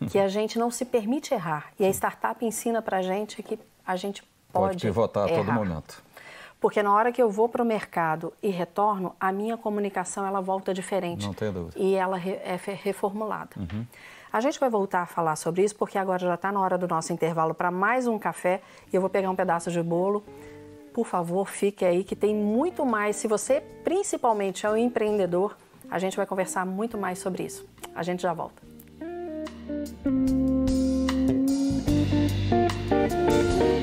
que 0.10 0.18
a 0.18 0.28
gente 0.28 0.58
não 0.58 0.70
se 0.70 0.84
permite 0.84 1.32
errar. 1.32 1.72
E 1.78 1.84
a 1.84 1.88
startup 1.90 2.44
ensina 2.44 2.82
para 2.82 2.98
a 2.98 3.02
gente 3.02 3.42
que 3.42 3.58
a 3.86 3.96
gente 3.96 4.22
pode, 4.52 4.74
pode 4.74 4.86
pivotar 4.86 5.28
errar. 5.28 5.40
a 5.40 5.44
todo 5.44 5.52
momento. 5.52 6.02
Porque 6.60 6.82
na 6.82 6.92
hora 6.92 7.12
que 7.12 7.22
eu 7.22 7.30
vou 7.30 7.48
para 7.48 7.62
o 7.62 7.66
mercado 7.66 8.32
e 8.42 8.48
retorno, 8.48 9.14
a 9.20 9.30
minha 9.30 9.56
comunicação 9.56 10.26
ela 10.26 10.40
volta 10.40 10.72
diferente. 10.72 11.26
Não 11.26 11.34
tem 11.34 11.52
dúvida. 11.52 11.78
E 11.78 11.94
ela 11.94 12.18
é 12.18 12.58
reformulada. 12.82 13.50
Uhum. 13.56 13.86
A 14.32 14.40
gente 14.40 14.58
vai 14.58 14.68
voltar 14.68 15.02
a 15.02 15.06
falar 15.06 15.36
sobre 15.36 15.62
isso 15.62 15.76
porque 15.76 15.96
agora 15.96 16.18
já 16.18 16.34
está 16.34 16.50
na 16.50 16.60
hora 16.60 16.76
do 16.76 16.88
nosso 16.88 17.12
intervalo 17.12 17.54
para 17.54 17.70
mais 17.70 18.06
um 18.06 18.18
café 18.18 18.60
e 18.92 18.96
eu 18.96 19.00
vou 19.00 19.08
pegar 19.08 19.30
um 19.30 19.36
pedaço 19.36 19.70
de 19.70 19.82
bolo 19.82 20.24
por 20.96 21.06
favor, 21.06 21.46
fique 21.46 21.84
aí 21.84 22.02
que 22.02 22.16
tem 22.16 22.34
muito 22.34 22.82
mais. 22.82 23.16
Se 23.16 23.28
você 23.28 23.60
principalmente 23.84 24.64
é 24.64 24.70
um 24.70 24.78
empreendedor, 24.78 25.54
a 25.90 25.98
gente 25.98 26.16
vai 26.16 26.24
conversar 26.24 26.64
muito 26.64 26.96
mais 26.96 27.18
sobre 27.18 27.42
isso. 27.42 27.68
A 27.94 28.02
gente 28.02 28.22
já 28.22 28.32
volta. 28.32 28.62
Estamos 33.04 33.75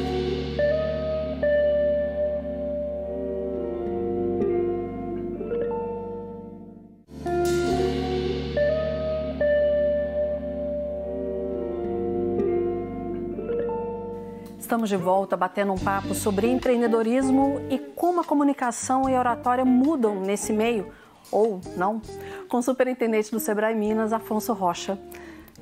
de 14.93 14.97
volta 14.97 15.35
batendo 15.35 15.73
um 15.73 15.77
papo 15.77 16.13
sobre 16.13 16.45
empreendedorismo 16.45 17.65
e 17.67 17.79
como 17.79 18.21
a 18.21 18.23
comunicação 18.23 19.09
e 19.09 19.15
a 19.15 19.19
oratória 19.19 19.65
mudam 19.65 20.19
nesse 20.19 20.53
meio, 20.53 20.93
ou 21.31 21.59
não, 21.75 21.99
com 22.47 22.57
o 22.57 22.61
superintendente 22.61 23.31
do 23.31 23.39
Sebrae 23.39 23.73
Minas, 23.73 24.13
Afonso 24.13 24.53
Rocha. 24.53 24.99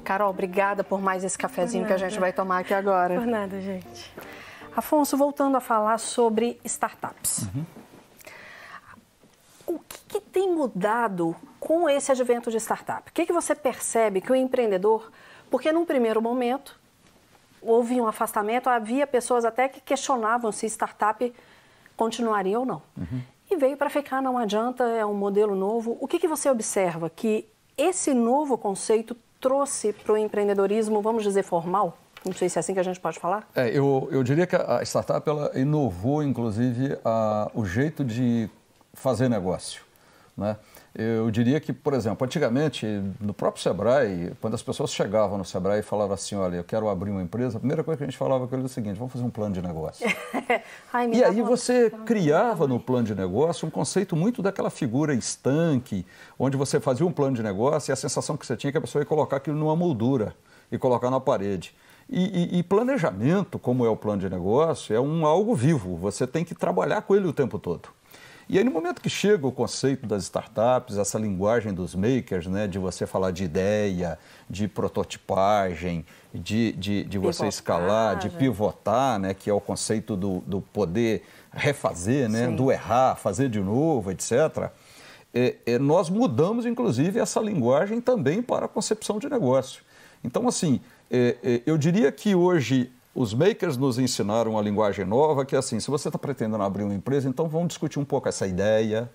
Carol, 0.04 0.32
obrigada 0.32 0.84
por 0.84 1.02
mais 1.02 1.24
esse 1.24 1.38
cafezinho 1.38 1.86
que 1.86 1.94
a 1.94 1.98
gente 1.98 2.20
vai 2.20 2.34
tomar 2.34 2.60
aqui 2.60 2.74
agora. 2.74 3.16
Por 3.16 3.26
nada, 3.26 3.62
gente. 3.62 4.14
Afonso, 4.76 5.16
voltando 5.16 5.56
a 5.56 5.62
falar 5.62 5.98
sobre 5.98 6.60
startups. 6.66 7.48
Uhum. 7.56 7.66
O 9.66 9.80
que, 9.80 9.98
que, 10.10 10.20
tem 10.20 10.54
mudado 10.54 11.34
com 11.58 11.88
esse 11.88 12.12
advento 12.12 12.52
de 12.52 12.58
startup? 12.58 13.10
O 13.10 13.14
que, 13.14 13.26
que 13.26 13.32
você 13.32 13.56
percebe 13.56 14.20
que 14.20 14.30
o 14.30 14.36
empreendedor, 14.36 15.10
porque 15.50 15.72
num 15.72 15.86
primeiro 15.86 16.22
momento 16.22 16.81
houve 17.62 18.00
um 18.00 18.08
afastamento, 18.08 18.70
havia 18.70 19.06
pessoas 19.06 19.46
até 19.46 19.68
que 19.68 19.80
questionavam 19.80 20.52
se 20.52 20.66
startup 20.66 21.34
continuaria 21.96 22.60
ou 22.60 22.66
não. 22.66 22.82
Uhum. 22.98 23.22
E 23.50 23.56
veio 23.58 23.78
para 23.78 23.90
ficar, 23.90 24.22
não 24.22 24.38
adianta, 24.38 24.84
é 24.86 25.06
um 25.06 25.14
modelo 25.14 25.56
novo. 25.56 25.98
O 26.00 26.08
que, 26.08 26.18
que 26.18 26.28
você 26.28 26.50
observa 26.50 27.10
que 27.10 27.46
esse 27.78 28.14
novo 28.14 28.58
conceito 28.58 29.16
trouxe 29.40 29.92
para 29.92 30.14
o 30.14 30.18
empreendedorismo, 30.18 31.02
vamos 31.02 31.24
dizer, 31.24 31.44
formal? 31.44 31.98
Não 32.24 32.34
sei 32.34 32.48
se 32.48 32.58
é 32.58 32.60
assim 32.60 32.74
que 32.74 32.80
a 32.80 32.84
gente 32.84 33.00
pode 33.00 33.20
falar. 33.20 33.48
É, 33.56 33.70
eu, 33.70 34.08
eu 34.12 34.24
diria 34.24 34.46
que 34.46 34.56
a 34.56 34.82
startup 34.84 35.28
ela 35.28 35.52
inovou, 35.58 36.22
inclusive, 36.24 36.98
a, 37.04 37.50
o 37.54 37.66
jeito 37.66 38.06
de 38.06 38.50
fazer 38.94 39.28
negócio. 39.28 39.84
Né? 40.38 40.56
Eu 40.94 41.32
diria 41.32 41.58
que, 41.62 41.72
por 41.72 41.94
exemplo, 41.94 42.26
antigamente, 42.26 42.86
no 43.20 43.34
próprio 43.34 43.64
Sebrae, 43.64 44.34
quando 44.42 44.56
as 44.56 44.62
pessoas 44.62 44.92
chegavam 44.92 45.38
no 45.38 45.46
Sebrae 45.46 45.80
e 45.80 45.84
falavam 45.84 46.14
assim, 46.14 46.36
olha, 46.36 46.58
eu 46.58 46.64
quero 46.66 46.90
abrir 46.90 47.12
uma 47.12 47.22
empresa, 47.22 47.58
a 47.58 47.60
primeira 47.60 47.82
coisa 47.82 47.98
que 47.98 48.04
a 48.04 48.08
gente 48.08 48.18
falava 48.18 48.46
com 48.46 48.56
eles 48.56 48.66
é 48.66 48.68
o 48.68 48.70
seguinte, 48.70 48.98
vamos 48.98 49.14
fazer 49.14 49.24
um 49.24 49.30
plano 49.30 49.54
de 49.54 49.62
negócio. 49.62 50.06
Ai, 50.92 51.10
e 51.14 51.24
aí 51.24 51.42
você 51.42 51.90
criava 52.06 52.68
no 52.68 52.78
plano 52.78 53.08
de 53.08 53.16
negócio 53.16 53.66
um 53.66 53.72
conceito 53.72 54.18
muito 54.18 54.42
daquela 54.42 54.70
figura 54.70 55.14
estanque, 55.14 56.06
onde 56.38 56.58
você 56.58 56.78
fazia 56.78 57.06
um 57.06 57.12
plano 57.12 57.38
de 57.38 57.44
negócio 57.44 57.90
e 57.90 57.94
a 57.94 57.96
sensação 57.96 58.36
que 58.36 58.46
você 58.46 58.58
tinha 58.58 58.70
é 58.70 58.72
que 58.74 58.78
a 58.78 58.82
pessoa 58.82 59.02
ia 59.02 59.06
colocar 59.06 59.38
aquilo 59.38 59.56
numa 59.56 59.76
moldura 59.78 60.36
e 60.70 60.78
colocar 60.78 61.10
na 61.10 61.22
parede. 61.22 61.74
E, 62.10 62.56
e, 62.56 62.60
e, 62.60 62.64
planejamento, 62.64 63.58
como 63.58 63.86
é 63.86 63.90
o 63.90 63.96
plano 63.96 64.20
de 64.20 64.30
negócio, 64.30 64.94
é 64.94 65.00
um 65.00 65.26
algo 65.26 65.56
vivo. 65.56 65.96
Você 65.96 66.28
tem 66.28 66.44
que 66.44 66.54
trabalhar 66.54 67.02
com 67.04 67.16
ele 67.16 67.26
o 67.26 67.32
tempo 67.32 67.58
todo. 67.58 67.88
E 68.50 68.58
aí, 68.58 68.64
no 68.64 68.72
momento 68.72 69.02
que 69.02 69.10
chega 69.10 69.48
o 69.48 69.52
conceito 69.52 70.06
das 70.06 70.24
startups, 70.24 70.98
essa 70.98 71.18
linguagem 71.18 71.74
dos 71.74 71.96
makers, 71.96 72.48
né, 72.48 72.68
de 72.68 72.78
você 72.78 73.06
falar 73.06 73.32
de 73.32 73.44
ideia, 73.44 74.20
de 74.50 74.68
prototipagem, 74.68 76.06
de, 76.34 76.72
de, 76.74 77.04
de 77.04 77.18
você 77.18 77.48
escalar, 77.48 78.18
de 78.18 78.30
pivotar, 78.30 79.20
né, 79.20 79.34
que 79.34 79.50
é 79.50 79.54
o 79.54 79.62
conceito 79.62 80.16
do, 80.16 80.40
do 80.42 80.62
poder 80.62 81.24
refazer, 81.52 82.30
né, 82.30 82.48
do 82.48 82.72
errar, 82.72 83.16
fazer 83.16 83.50
de 83.50 83.60
novo, 83.60 84.12
etc., 84.12 84.70
é, 85.34 85.56
é, 85.66 85.80
nós 85.80 86.10
mudamos, 86.10 86.66
inclusive, 86.66 87.18
essa 87.18 87.40
linguagem 87.40 88.02
também 88.02 88.42
para 88.42 88.66
a 88.66 88.68
concepção 88.68 89.18
de 89.18 89.30
negócio. 89.30 89.82
Então, 90.24 90.46
assim, 90.46 90.82
é, 91.10 91.38
é 91.42 91.62
eu 91.66 91.78
diria 91.78 92.12
que 92.12 92.36
hoje 92.36 92.92
os 93.14 93.34
makers 93.34 93.78
nos 93.78 94.00
ensinaram 94.00 94.52
uma 94.52 94.62
linguagem 94.62 95.06
nova, 95.06 95.46
que 95.46 95.56
é 95.56 95.60
assim, 95.60 95.80
se 95.80 95.90
você 95.90 96.08
está 96.08 96.18
pretendendo 96.18 96.64
abrir 96.64 96.84
uma 96.84 96.94
empresa, 96.94 97.28
então 97.28 97.48
vamos 97.48 97.70
discutir 97.70 98.00
um 98.00 98.06
pouco 98.06 98.30
essa 98.30 98.48
ideia, 98.48 99.10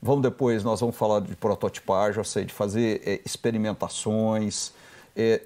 vamos 0.00 0.22
depois, 0.22 0.62
nós 0.62 0.80
vamos 0.80 0.96
falar 0.96 1.20
de 1.20 1.34
prototipagem, 1.34 2.18
ou 2.18 2.24
seja, 2.24 2.46
de 2.46 2.52
fazer 2.52 3.02
é, 3.04 3.20
experimentações. 3.24 4.72
É, 5.16 5.40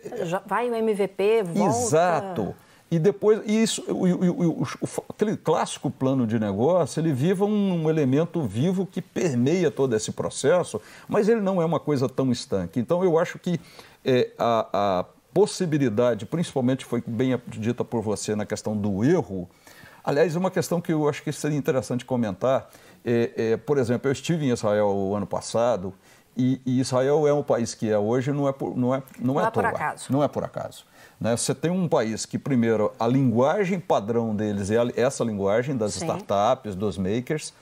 vai 0.45 0.69
o 0.69 0.75
MVP, 0.75 1.45
volta... 1.45 1.79
Exato. 1.79 2.55
E 2.91 2.99
depois, 2.99 3.43
isso, 3.47 3.85
o, 3.87 4.07
o, 4.07 4.63
o, 4.63 4.67
aquele 5.11 5.37
clássico 5.37 5.91
plano 5.91 6.27
de 6.27 6.39
negócio, 6.39 6.99
ele 7.01 7.13
viva 7.13 7.45
um, 7.45 7.83
um, 7.83 7.91
elemento 7.91 8.41
vivo 8.43 8.87
que 8.87 9.03
permeia 9.03 9.71
todo 9.71 9.95
esse 9.95 10.11
processo, 10.11 10.81
mas 11.07 11.29
ele 11.29 11.43
não 11.43 11.61
é 11.61 11.67
uma 11.67 11.79
coisa 11.79 12.09
tão 12.09 12.33
estanque. 12.33 12.81
Então, 12.81 13.05
eu 13.05 13.19
acho 13.19 13.39
que 13.39 13.61
é, 14.03 14.31
a, 14.39 14.69
a 14.73 15.05
possibilidade, 15.33 16.27
principalmente 16.27 16.85
foi 16.85 17.03
bem 17.07 17.41
dita 17.47 17.85
por 17.85 18.03
você 18.03 18.35
na 18.35 18.47
questão 18.47 18.77
do 18.77 19.05
erro, 19.05 19.49
Aliás, 20.09 20.35
uma 20.37 20.51
questão 20.51 20.81
que 20.81 20.91
eu 20.91 21.07
acho 21.07 21.23
que 21.23 21.31
seria 21.31 21.59
interessante 21.59 22.03
comentar, 22.03 22.71
é, 23.05 23.31
é, 23.37 23.57
por 23.59 23.77
exemplo, 23.77 24.09
eu 24.09 24.13
estive 24.13 24.47
em 24.47 24.51
Israel 24.51 24.87
o 24.87 25.15
ano 25.15 25.27
passado 25.27 25.93
e, 26.35 26.59
e, 26.65 26.81
Israel 26.81 27.29
é 27.29 27.33
um 27.35 27.43
país 27.43 27.75
que 27.75 27.91
é 27.91 27.99
hoje, 27.99 28.33
não 28.33 28.49
é 28.49 28.53
por, 28.53 28.75
não 28.75 28.95
é, 28.95 29.03
não, 29.19 29.35
não 29.35 29.41
é, 29.43 29.45
é 29.45 29.51
por 29.51 29.67
acaso. 29.67 30.07
Não 30.09 30.25
é 30.25 30.29
por 30.29 30.45
acaso. 30.45 30.87
Né? 31.21 31.37
Você 31.37 31.55
tem 31.55 31.71
um 31.71 31.87
país 31.87 32.25
que, 32.25 32.39
primeiro, 32.39 32.91
a 32.99 33.07
linguagem 33.07 33.79
padrão 33.79 34.35
deles 34.35 34.71
é 34.71 34.79
essa 34.97 35.23
linguagem 35.23 35.77
das 35.77 35.93
Sim. 35.93 36.07
startups, 36.07 36.75
dos 36.75 36.97
makers, 36.97 37.53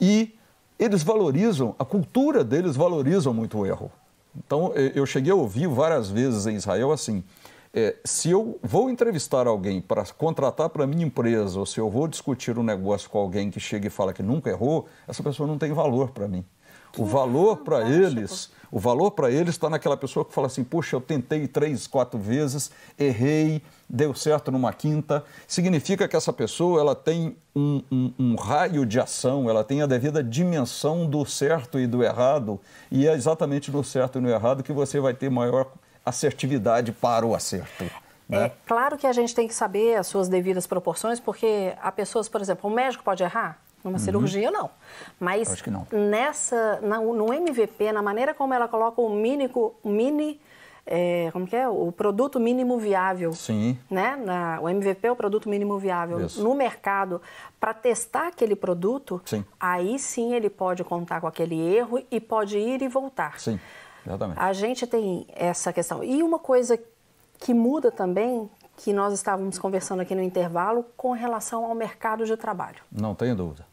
e 0.00 0.34
eles 0.76 1.04
valorizam, 1.04 1.76
a 1.78 1.84
cultura 1.84 2.42
deles 2.42 2.74
valorizam 2.74 3.32
muito 3.32 3.58
o 3.58 3.66
erro. 3.66 3.92
Então, 4.36 4.72
eu 4.94 5.06
cheguei 5.06 5.32
a 5.32 5.36
ouvir 5.36 5.68
várias 5.68 6.10
vezes 6.10 6.46
em 6.46 6.56
Israel 6.56 6.90
assim: 6.92 7.22
é, 7.72 7.96
se 8.04 8.30
eu 8.30 8.56
vou 8.62 8.88
entrevistar 8.88 9.48
alguém 9.48 9.80
para 9.80 10.04
contratar 10.04 10.68
para 10.68 10.86
minha 10.86 11.04
empresa, 11.04 11.58
ou 11.58 11.66
se 11.66 11.80
eu 11.80 11.90
vou 11.90 12.06
discutir 12.06 12.56
um 12.56 12.62
negócio 12.62 13.10
com 13.10 13.18
alguém 13.18 13.50
que 13.50 13.58
chega 13.58 13.88
e 13.88 13.90
fala 13.90 14.12
que 14.12 14.22
nunca 14.22 14.48
errou, 14.48 14.86
essa 15.08 15.22
pessoa 15.22 15.46
não 15.46 15.58
tem 15.58 15.72
valor 15.72 16.10
para 16.10 16.28
mim. 16.28 16.44
O 16.96 17.04
valor 17.04 17.58
para 17.58 17.88
eles, 17.88 18.50
o 18.70 18.78
valor 18.78 19.10
para 19.12 19.30
eles 19.30 19.50
está 19.50 19.68
naquela 19.70 19.96
pessoa 19.96 20.24
que 20.24 20.32
fala 20.32 20.46
assim, 20.46 20.64
puxa, 20.64 20.96
eu 20.96 21.00
tentei 21.00 21.46
três, 21.46 21.86
quatro 21.86 22.18
vezes, 22.18 22.70
errei, 22.98 23.62
deu 23.88 24.14
certo 24.14 24.50
numa 24.50 24.72
quinta. 24.72 25.24
Significa 25.46 26.08
que 26.08 26.16
essa 26.16 26.32
pessoa 26.32 26.80
ela 26.80 26.94
tem 26.94 27.36
um, 27.54 27.82
um, 27.90 28.12
um 28.18 28.34
raio 28.36 28.84
de 28.84 28.98
ação, 29.00 29.48
ela 29.48 29.64
tem 29.64 29.82
a 29.82 29.86
devida 29.86 30.22
dimensão 30.22 31.06
do 31.06 31.24
certo 31.24 31.78
e 31.78 31.86
do 31.86 32.02
errado, 32.02 32.60
e 32.90 33.06
é 33.06 33.12
exatamente 33.12 33.70
no 33.70 33.84
certo 33.84 34.18
e 34.18 34.20
no 34.20 34.28
errado 34.28 34.62
que 34.62 34.72
você 34.72 35.00
vai 35.00 35.14
ter 35.14 35.30
maior 35.30 35.68
assertividade 36.04 36.92
para 36.92 37.24
o 37.24 37.34
acerto. 37.34 37.84
Né? 38.28 38.46
É 38.46 38.52
claro 38.66 38.96
que 38.96 39.06
a 39.06 39.12
gente 39.12 39.34
tem 39.34 39.46
que 39.46 39.54
saber 39.54 39.96
as 39.96 40.06
suas 40.06 40.28
devidas 40.28 40.66
proporções, 40.66 41.20
porque 41.20 41.72
há 41.80 41.92
pessoas, 41.92 42.28
por 42.28 42.40
exemplo, 42.40 42.70
o 42.70 42.72
médico 42.72 43.04
pode 43.04 43.22
errar? 43.22 43.58
Numa 43.84 43.98
uhum. 43.98 44.04
cirurgia, 44.04 44.50
não. 44.50 44.70
Mas 45.20 45.62
não. 45.66 45.86
nessa, 45.92 46.80
na, 46.80 46.98
no 46.98 47.32
MVP, 47.32 47.92
na 47.92 48.00
maneira 48.00 48.32
como 48.32 48.54
ela 48.54 48.66
coloca 48.66 49.00
o 49.00 49.10
mini, 49.10 49.50
mini 49.84 50.40
é, 50.86 51.30
como 51.32 51.46
que 51.46 51.56
é? 51.56 51.68
O 51.68 51.90
produto 51.90 52.38
mínimo 52.38 52.78
viável. 52.78 53.32
Sim. 53.32 53.78
Né? 53.90 54.16
Na, 54.16 54.60
o 54.60 54.68
MVP 54.68 55.06
é 55.06 55.12
o 55.12 55.16
produto 55.16 55.48
mínimo 55.48 55.78
viável. 55.78 56.20
Isso. 56.26 56.42
No 56.42 56.54
mercado, 56.54 57.22
para 57.58 57.72
testar 57.72 58.28
aquele 58.28 58.54
produto, 58.54 59.20
sim. 59.24 59.44
aí 59.58 59.98
sim 59.98 60.34
ele 60.34 60.50
pode 60.50 60.84
contar 60.84 61.20
com 61.20 61.26
aquele 61.26 61.58
erro 61.58 62.02
e 62.10 62.20
pode 62.20 62.58
ir 62.58 62.82
e 62.82 62.88
voltar. 62.88 63.40
Sim, 63.40 63.58
exatamente. 64.06 64.38
A 64.38 64.52
gente 64.52 64.86
tem 64.86 65.26
essa 65.34 65.72
questão. 65.72 66.04
E 66.04 66.22
uma 66.22 66.38
coisa 66.38 66.78
que 67.38 67.54
muda 67.54 67.90
também, 67.90 68.48
que 68.76 68.92
nós 68.92 69.14
estávamos 69.14 69.58
conversando 69.58 70.00
aqui 70.00 70.14
no 70.14 70.22
intervalo, 70.22 70.84
com 70.96 71.12
relação 71.12 71.64
ao 71.64 71.74
mercado 71.74 72.26
de 72.26 72.36
trabalho. 72.36 72.82
Não 72.92 73.14
tenho 73.14 73.34
dúvida. 73.34 73.66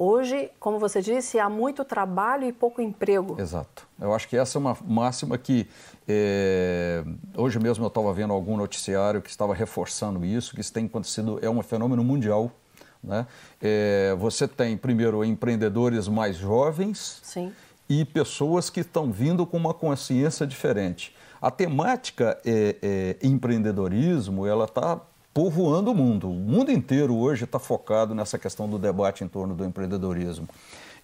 Hoje, 0.00 0.48
como 0.60 0.78
você 0.78 1.02
disse, 1.02 1.40
há 1.40 1.50
muito 1.50 1.84
trabalho 1.84 2.46
e 2.46 2.52
pouco 2.52 2.80
emprego. 2.80 3.34
Exato. 3.36 3.84
Eu 4.00 4.14
acho 4.14 4.28
que 4.28 4.36
essa 4.36 4.56
é 4.56 4.60
uma 4.60 4.76
máxima 4.86 5.36
que 5.36 5.66
é... 6.06 7.02
hoje 7.36 7.58
mesmo 7.58 7.84
eu 7.84 7.88
estava 7.88 8.12
vendo 8.12 8.32
algum 8.32 8.56
noticiário 8.56 9.20
que 9.20 9.28
estava 9.28 9.52
reforçando 9.52 10.24
isso, 10.24 10.54
que 10.54 10.60
isso 10.60 10.72
tem 10.72 10.86
acontecido, 10.86 11.40
é 11.42 11.50
um 11.50 11.60
fenômeno 11.64 12.04
mundial. 12.04 12.52
Né? 13.02 13.26
É... 13.60 14.14
você 14.16 14.46
tem, 14.46 14.76
primeiro, 14.76 15.24
empreendedores 15.24 16.06
mais 16.06 16.36
jovens 16.36 17.18
Sim. 17.24 17.52
e 17.88 18.04
pessoas 18.04 18.70
que 18.70 18.78
estão 18.78 19.10
vindo 19.10 19.44
com 19.44 19.56
uma 19.56 19.74
consciência 19.74 20.46
diferente. 20.46 21.12
A 21.42 21.50
temática 21.50 22.40
é, 22.46 22.76
é 23.20 23.26
empreendedorismo, 23.26 24.46
ela 24.46 24.66
está 24.66 25.00
povoando 25.38 25.92
o 25.92 25.94
mundo. 25.94 26.28
O 26.28 26.34
mundo 26.34 26.72
inteiro 26.72 27.14
hoje 27.14 27.44
está 27.44 27.60
focado 27.60 28.12
nessa 28.12 28.36
questão 28.36 28.68
do 28.68 28.76
debate 28.76 29.22
em 29.22 29.28
torno 29.28 29.54
do 29.54 29.64
empreendedorismo. 29.64 30.48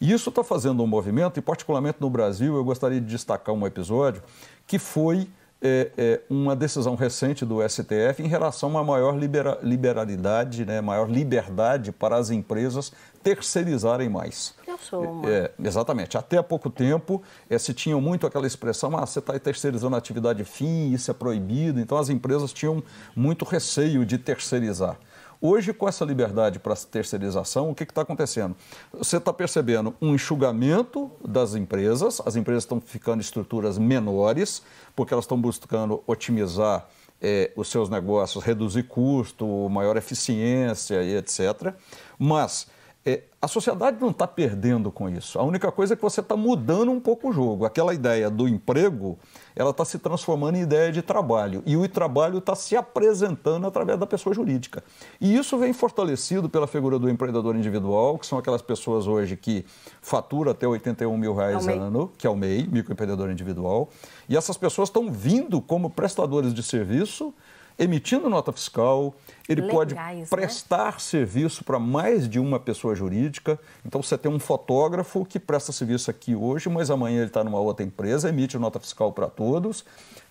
E 0.01 0.13
isso 0.13 0.29
está 0.29 0.43
fazendo 0.43 0.83
um 0.83 0.89
movimento, 0.89 1.39
e 1.39 1.41
particularmente 1.41 1.99
no 2.01 2.11
Brasil, 2.11 2.57
eu 2.57 2.65
gostaria 2.65 3.01
de 3.01 3.07
destacar 3.07 3.55
um 3.55 3.65
episódio 3.65 4.25
que 4.67 4.77
foi 4.77 5.29
é, 5.63 5.93
é, 5.97 6.21
uma 6.29 6.57
decisão 6.57 6.97
recente 6.97 7.45
do 7.45 7.61
STF 7.63 8.25
em 8.25 8.27
relação 8.27 8.77
a 8.77 8.83
maior 8.83 9.17
libera 9.17 9.57
liberalidade, 9.63 10.65
né, 10.65 10.81
maior 10.81 11.09
liberdade 11.09 11.93
para 11.93 12.17
as 12.17 12.31
empresas 12.31 12.93
terceirizarem 13.25 14.09
mais. 14.11 14.55
Eu 14.69 14.77
sou 14.79 15.03
uma. 15.03 15.31
É, 15.31 15.51
exatamente. 15.59 16.19
Até 16.19 16.37
há 16.37 16.43
pouco 16.43 16.69
tempo 16.69 17.23
é, 17.49 17.59
se 17.59 17.73
tinha 17.73 17.97
muito 17.99 18.27
aquela 18.27 18.47
expressão, 18.47 18.97
ah, 18.97 19.07
você 19.07 19.19
está 19.19 19.37
terceirizando 19.39 19.97
a 19.97 19.99
atividade 19.99 20.45
fim, 20.45 20.93
isso 20.93 21.11
é 21.11 21.15
proibido. 21.15 21.81
Então 21.81 21.97
as 21.97 22.11
empresas 22.11 22.53
tinham 22.53 22.83
muito 23.17 23.45
receio 23.47 24.05
de 24.05 24.19
terceirizar. 24.19 24.99
Hoje, 25.41 25.73
com 25.73 25.89
essa 25.89 26.05
liberdade 26.05 26.59
para 26.59 26.75
terceirização, 26.77 27.71
o 27.71 27.75
que 27.75 27.83
está 27.83 28.03
acontecendo? 28.03 28.55
Você 28.93 29.17
está 29.17 29.33
percebendo 29.33 29.95
um 30.01 30.15
enxugamento 30.15 31.11
das 31.23 31.55
empresas, 31.55 32.21
as 32.25 32.37
empresas 32.37 32.63
estão 32.63 32.81
ficando 32.81 33.21
estruturas 33.21 33.77
menores, 33.77 34.63
porque 34.95 35.13
elas 35.13 35.25
estão 35.25 35.39
buscando 35.39 36.03
otimizar 36.07 36.87
é, 37.21 37.51
os 37.57 37.69
seus 37.69 37.91
negócios, 37.91 38.43
reduzir 38.43 38.85
custo, 38.85 39.69
maior 39.69 39.97
eficiência 39.97 41.03
e 41.03 41.17
etc. 41.17 41.75
Mas 42.19 42.67
é, 43.07 43.25
a 43.41 43.47
sociedade 43.47 43.99
não 44.01 44.09
está 44.09 44.27
perdendo 44.27 44.91
com 44.91 45.11
isso. 45.11 45.39
A 45.39 45.43
única 45.43 45.71
coisa 45.71 45.93
é 45.93 45.97
que 45.97 46.03
você 46.03 46.21
está 46.21 46.35
mudando 46.35 46.91
um 46.91 46.99
pouco 46.99 47.29
o 47.29 47.33
jogo. 47.33 47.67
Aquela 47.67 47.93
ideia 47.93 48.31
do 48.31 48.49
emprego, 48.49 49.19
ela 49.55 49.71
está 49.71 49.85
se 49.85 49.99
transformando 49.99 50.57
em 50.57 50.63
ideia 50.63 50.91
de 50.91 51.03
trabalho. 51.03 51.63
E 51.67 51.77
o 51.77 51.87
trabalho 51.87 52.39
está 52.39 52.55
se 52.55 52.75
apresentando 52.75 53.67
através 53.67 53.99
da 53.99 54.07
pessoa 54.07 54.35
jurídica. 54.35 54.83
E 55.21 55.37
isso 55.37 55.59
vem 55.59 55.75
fortalecido 55.75 56.49
pela 56.49 56.67
figura 56.67 56.99
do 56.99 57.11
empreendedor 57.11 57.55
individual, 57.55 58.19
que 58.19 58.27
são 58.27 58.39
aquelas 58.39 58.63
pessoas 58.63 59.07
hoje 59.07 59.37
que 59.37 59.67
faturam 60.01 60.53
até 60.53 60.67
81 60.67 61.15
mil 61.19 61.35
reais 61.35 61.69
é 61.69 61.75
ano, 61.75 62.11
que 62.17 62.27
é 62.27 62.31
o 62.31 62.35
MEI, 62.35 62.67
microempreendedor 62.67 63.31
individual. 63.31 63.91
E 64.27 64.35
essas 64.35 64.57
pessoas 64.57 64.89
estão 64.89 65.13
vindo 65.13 65.61
como 65.61 65.91
prestadores 65.91 66.55
de 66.55 66.63
serviço 66.63 67.35
emitindo 67.79 68.29
nota 68.29 68.53
fiscal, 68.53 69.15
ele 69.49 69.63
Legais, 69.63 69.75
pode 69.75 69.95
né? 69.95 70.27
prestar 70.31 70.93
né? 70.93 70.99
serviço 70.99 71.65
para 71.65 71.79
mais 71.79 72.29
de 72.29 72.39
uma 72.39 72.59
pessoa 72.61 72.95
jurídica. 72.95 73.59
Então 73.85 74.03
você 74.03 74.17
tem 74.17 74.31
um 74.31 74.39
fotógrafo 74.39 75.25
que 75.25 75.39
presta 75.39 75.73
serviço 75.73 76.11
aqui 76.11 76.35
hoje, 76.35 76.69
mas 76.69 76.91
amanhã 76.91 77.19
ele 77.19 77.27
está 77.27 77.43
numa 77.43 77.59
outra 77.59 77.85
empresa, 77.85 78.29
emite 78.29 78.59
nota 78.59 78.79
fiscal 78.79 79.13
para 79.13 79.27
todos, 79.27 79.85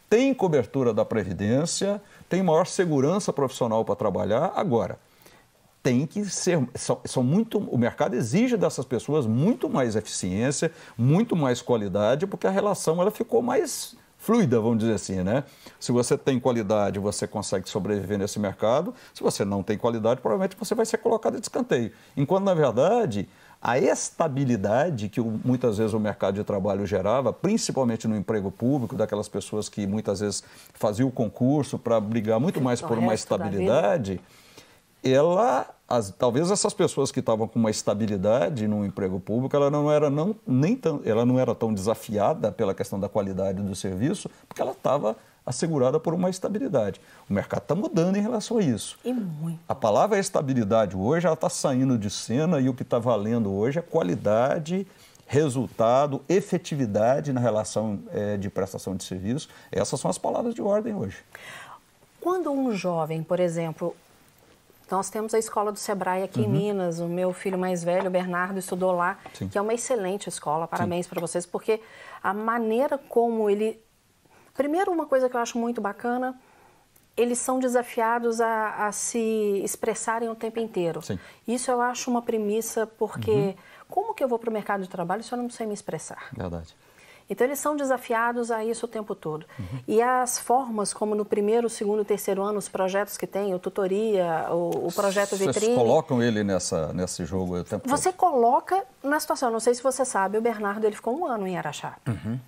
tem 0.09 0.33
cobertura 0.33 0.93
da 0.93 1.03
Previdência, 1.03 2.01
tem 2.29 2.41
maior 2.41 2.65
segurança 2.65 3.33
profissional 3.33 3.83
para 3.83 3.95
trabalhar. 3.95 4.53
Agora, 4.55 4.97
tem 5.81 6.05
que 6.05 6.23
ser, 6.25 6.65
são, 6.75 7.01
são, 7.03 7.21
muito, 7.21 7.57
o 7.57 7.77
mercado 7.77 8.15
exige 8.15 8.55
dessas 8.55 8.85
pessoas 8.85 9.25
muito 9.27 9.69
mais 9.69 9.97
eficiência, 9.97 10.71
muito 10.97 11.35
mais 11.35 11.61
qualidade, 11.61 12.25
porque 12.25 12.47
a 12.47 12.51
relação 12.51 13.01
ela 13.01 13.11
ficou 13.11 13.41
mais 13.41 13.95
fluida, 14.23 14.57
vamos 14.61 14.79
dizer 14.79 14.93
assim, 14.93 15.21
né? 15.21 15.43
Se 15.77 15.91
você 15.91 16.17
tem 16.17 16.39
qualidade, 16.39 16.97
você 16.97 17.27
consegue 17.27 17.69
sobreviver 17.69 18.17
nesse 18.17 18.39
mercado. 18.39 18.95
Se 19.13 19.21
você 19.21 19.43
não 19.43 19.61
tem 19.61 19.77
qualidade, 19.77 20.21
provavelmente 20.21 20.55
você 20.57 20.73
vai 20.73 20.85
ser 20.85 20.97
colocado 20.99 21.35
de 21.35 21.41
escanteio. 21.41 21.91
Enquanto, 22.15 22.45
na 22.45 22.53
verdade, 22.53 23.27
a 23.61 23.77
estabilidade 23.77 25.09
que 25.09 25.19
muitas 25.19 25.77
vezes 25.77 25.93
o 25.93 25.99
mercado 25.99 26.35
de 26.35 26.43
trabalho 26.45 26.87
gerava, 26.87 27.33
principalmente 27.33 28.07
no 28.07 28.15
emprego 28.15 28.49
público, 28.49 28.95
daquelas 28.95 29.27
pessoas 29.27 29.67
que 29.67 29.85
muitas 29.85 30.21
vezes 30.21 30.41
faziam 30.73 31.09
o 31.09 31.11
concurso 31.11 31.77
para 31.77 31.99
brigar 31.99 32.39
muito 32.39 32.61
mais 32.61 32.81
por 32.81 32.97
uma 32.97 33.13
estabilidade, 33.13 34.21
ela 35.03 35.67
as, 35.97 36.11
talvez 36.11 36.49
essas 36.49 36.73
pessoas 36.73 37.11
que 37.11 37.19
estavam 37.19 37.47
com 37.47 37.59
uma 37.59 37.69
estabilidade 37.69 38.67
no 38.67 38.85
emprego 38.85 39.19
público, 39.19 39.55
ela 39.55 39.69
não 39.69 39.91
era 39.91 40.09
não, 40.09 40.35
nem 40.45 40.75
tão, 40.75 41.01
ela 41.05 41.25
não 41.25 41.39
era 41.39 41.53
tão 41.53 41.73
desafiada 41.73 42.51
pela 42.51 42.73
questão 42.73 42.99
da 42.99 43.07
qualidade 43.07 43.61
do 43.61 43.75
serviço, 43.75 44.29
porque 44.47 44.61
ela 44.61 44.71
estava 44.71 45.15
assegurada 45.45 45.99
por 45.99 46.13
uma 46.13 46.29
estabilidade. 46.29 46.99
O 47.29 47.33
mercado 47.33 47.63
está 47.63 47.75
mudando 47.75 48.15
em 48.15 48.21
relação 48.21 48.57
a 48.57 48.61
isso. 48.61 48.97
E 49.03 49.13
muito. 49.13 49.59
A 49.67 49.75
palavra 49.75 50.17
estabilidade 50.17 50.95
hoje 50.95 51.25
ela 51.25 51.33
está 51.33 51.49
saindo 51.49 51.97
de 51.97 52.09
cena 52.09 52.59
e 52.59 52.69
o 52.69 52.73
que 52.73 52.83
está 52.83 52.97
valendo 52.97 53.51
hoje 53.51 53.77
é 53.77 53.81
qualidade, 53.81 54.87
resultado, 55.27 56.21
efetividade 56.27 57.31
na 57.33 57.41
relação 57.41 57.99
é, 58.11 58.37
de 58.37 58.49
prestação 58.49 58.95
de 58.95 59.03
serviço. 59.03 59.49
Essas 59.71 59.99
são 59.99 60.09
as 60.09 60.17
palavras 60.17 60.55
de 60.55 60.61
ordem 60.61 60.95
hoje. 60.95 61.17
Quando 62.21 62.49
um 62.51 62.71
jovem, 62.71 63.21
por 63.21 63.37
exemplo, 63.37 63.93
nós 64.93 65.09
temos 65.09 65.33
a 65.33 65.39
escola 65.39 65.71
do 65.71 65.79
Sebrae 65.79 66.21
aqui 66.21 66.39
uhum. 66.41 66.45
em 66.45 66.49
Minas. 66.49 66.99
O 66.99 67.07
meu 67.07 67.33
filho 67.33 67.57
mais 67.57 67.83
velho, 67.83 68.11
Bernardo, 68.11 68.59
estudou 68.59 68.91
lá, 68.91 69.17
Sim. 69.33 69.49
que 69.49 69.57
é 69.57 69.61
uma 69.61 69.73
excelente 69.73 70.29
escola. 70.29 70.67
Parabéns 70.67 71.07
para 71.07 71.19
vocês, 71.19 71.47
porque 71.47 71.81
a 72.21 72.31
maneira 72.31 72.95
como 72.97 73.49
ele. 73.49 73.83
Primeiro, 74.53 74.91
uma 74.91 75.07
coisa 75.07 75.27
que 75.27 75.35
eu 75.35 75.39
acho 75.39 75.57
muito 75.57 75.81
bacana, 75.81 76.39
eles 77.17 77.39
são 77.39 77.59
desafiados 77.59 78.39
a, 78.39 78.85
a 78.85 78.91
se 78.91 79.61
expressarem 79.63 80.29
o 80.29 80.35
tempo 80.35 80.59
inteiro. 80.59 81.01
Sim. 81.01 81.17
Isso 81.47 81.71
eu 81.71 81.81
acho 81.81 82.11
uma 82.11 82.21
premissa, 82.21 82.85
porque 82.85 83.31
uhum. 83.31 83.55
como 83.89 84.13
que 84.13 84.23
eu 84.23 84.27
vou 84.27 84.37
para 84.37 84.51
o 84.51 84.53
mercado 84.53 84.83
de 84.83 84.89
trabalho 84.89 85.23
se 85.23 85.31
eu 85.31 85.39
não 85.39 85.49
sei 85.49 85.65
me 85.65 85.73
expressar? 85.73 86.29
Verdade. 86.31 86.75
Então, 87.29 87.47
eles 87.47 87.59
são 87.59 87.75
desafiados 87.75 88.51
a 88.51 88.63
isso 88.63 88.85
o 88.85 88.89
tempo 88.89 89.15
todo. 89.15 89.45
Uhum. 89.57 89.79
E 89.87 90.01
as 90.01 90.37
formas, 90.37 90.93
como 90.93 91.15
no 91.15 91.25
primeiro, 91.25 91.69
segundo, 91.69 92.03
terceiro 92.03 92.41
ano, 92.43 92.57
os 92.57 92.69
projetos 92.69 93.17
que 93.17 93.25
tem, 93.25 93.53
o 93.53 93.59
tutoria, 93.59 94.47
o, 94.49 94.87
o 94.87 94.91
projeto 94.93 95.35
vitrine... 95.35 95.73
Vocês 95.73 95.77
colocam 95.77 96.21
ele 96.21 96.43
nessa, 96.43 96.93
nesse 96.93 97.25
jogo 97.25 97.57
o 97.57 97.63
tempo 97.63 97.87
Você 97.87 98.11
todo? 98.11 98.19
coloca 98.19 98.83
na 99.01 99.19
situação. 99.19 99.49
Não 99.49 99.59
sei 99.59 99.73
se 99.73 99.81
você 99.81 100.03
sabe, 100.05 100.37
o 100.37 100.41
Bernardo 100.41 100.85
ele 100.85 100.95
ficou 100.95 101.17
um 101.17 101.25
ano 101.25 101.47
em 101.47 101.57
Araxá. 101.57 101.97
Uhum. 102.07 102.39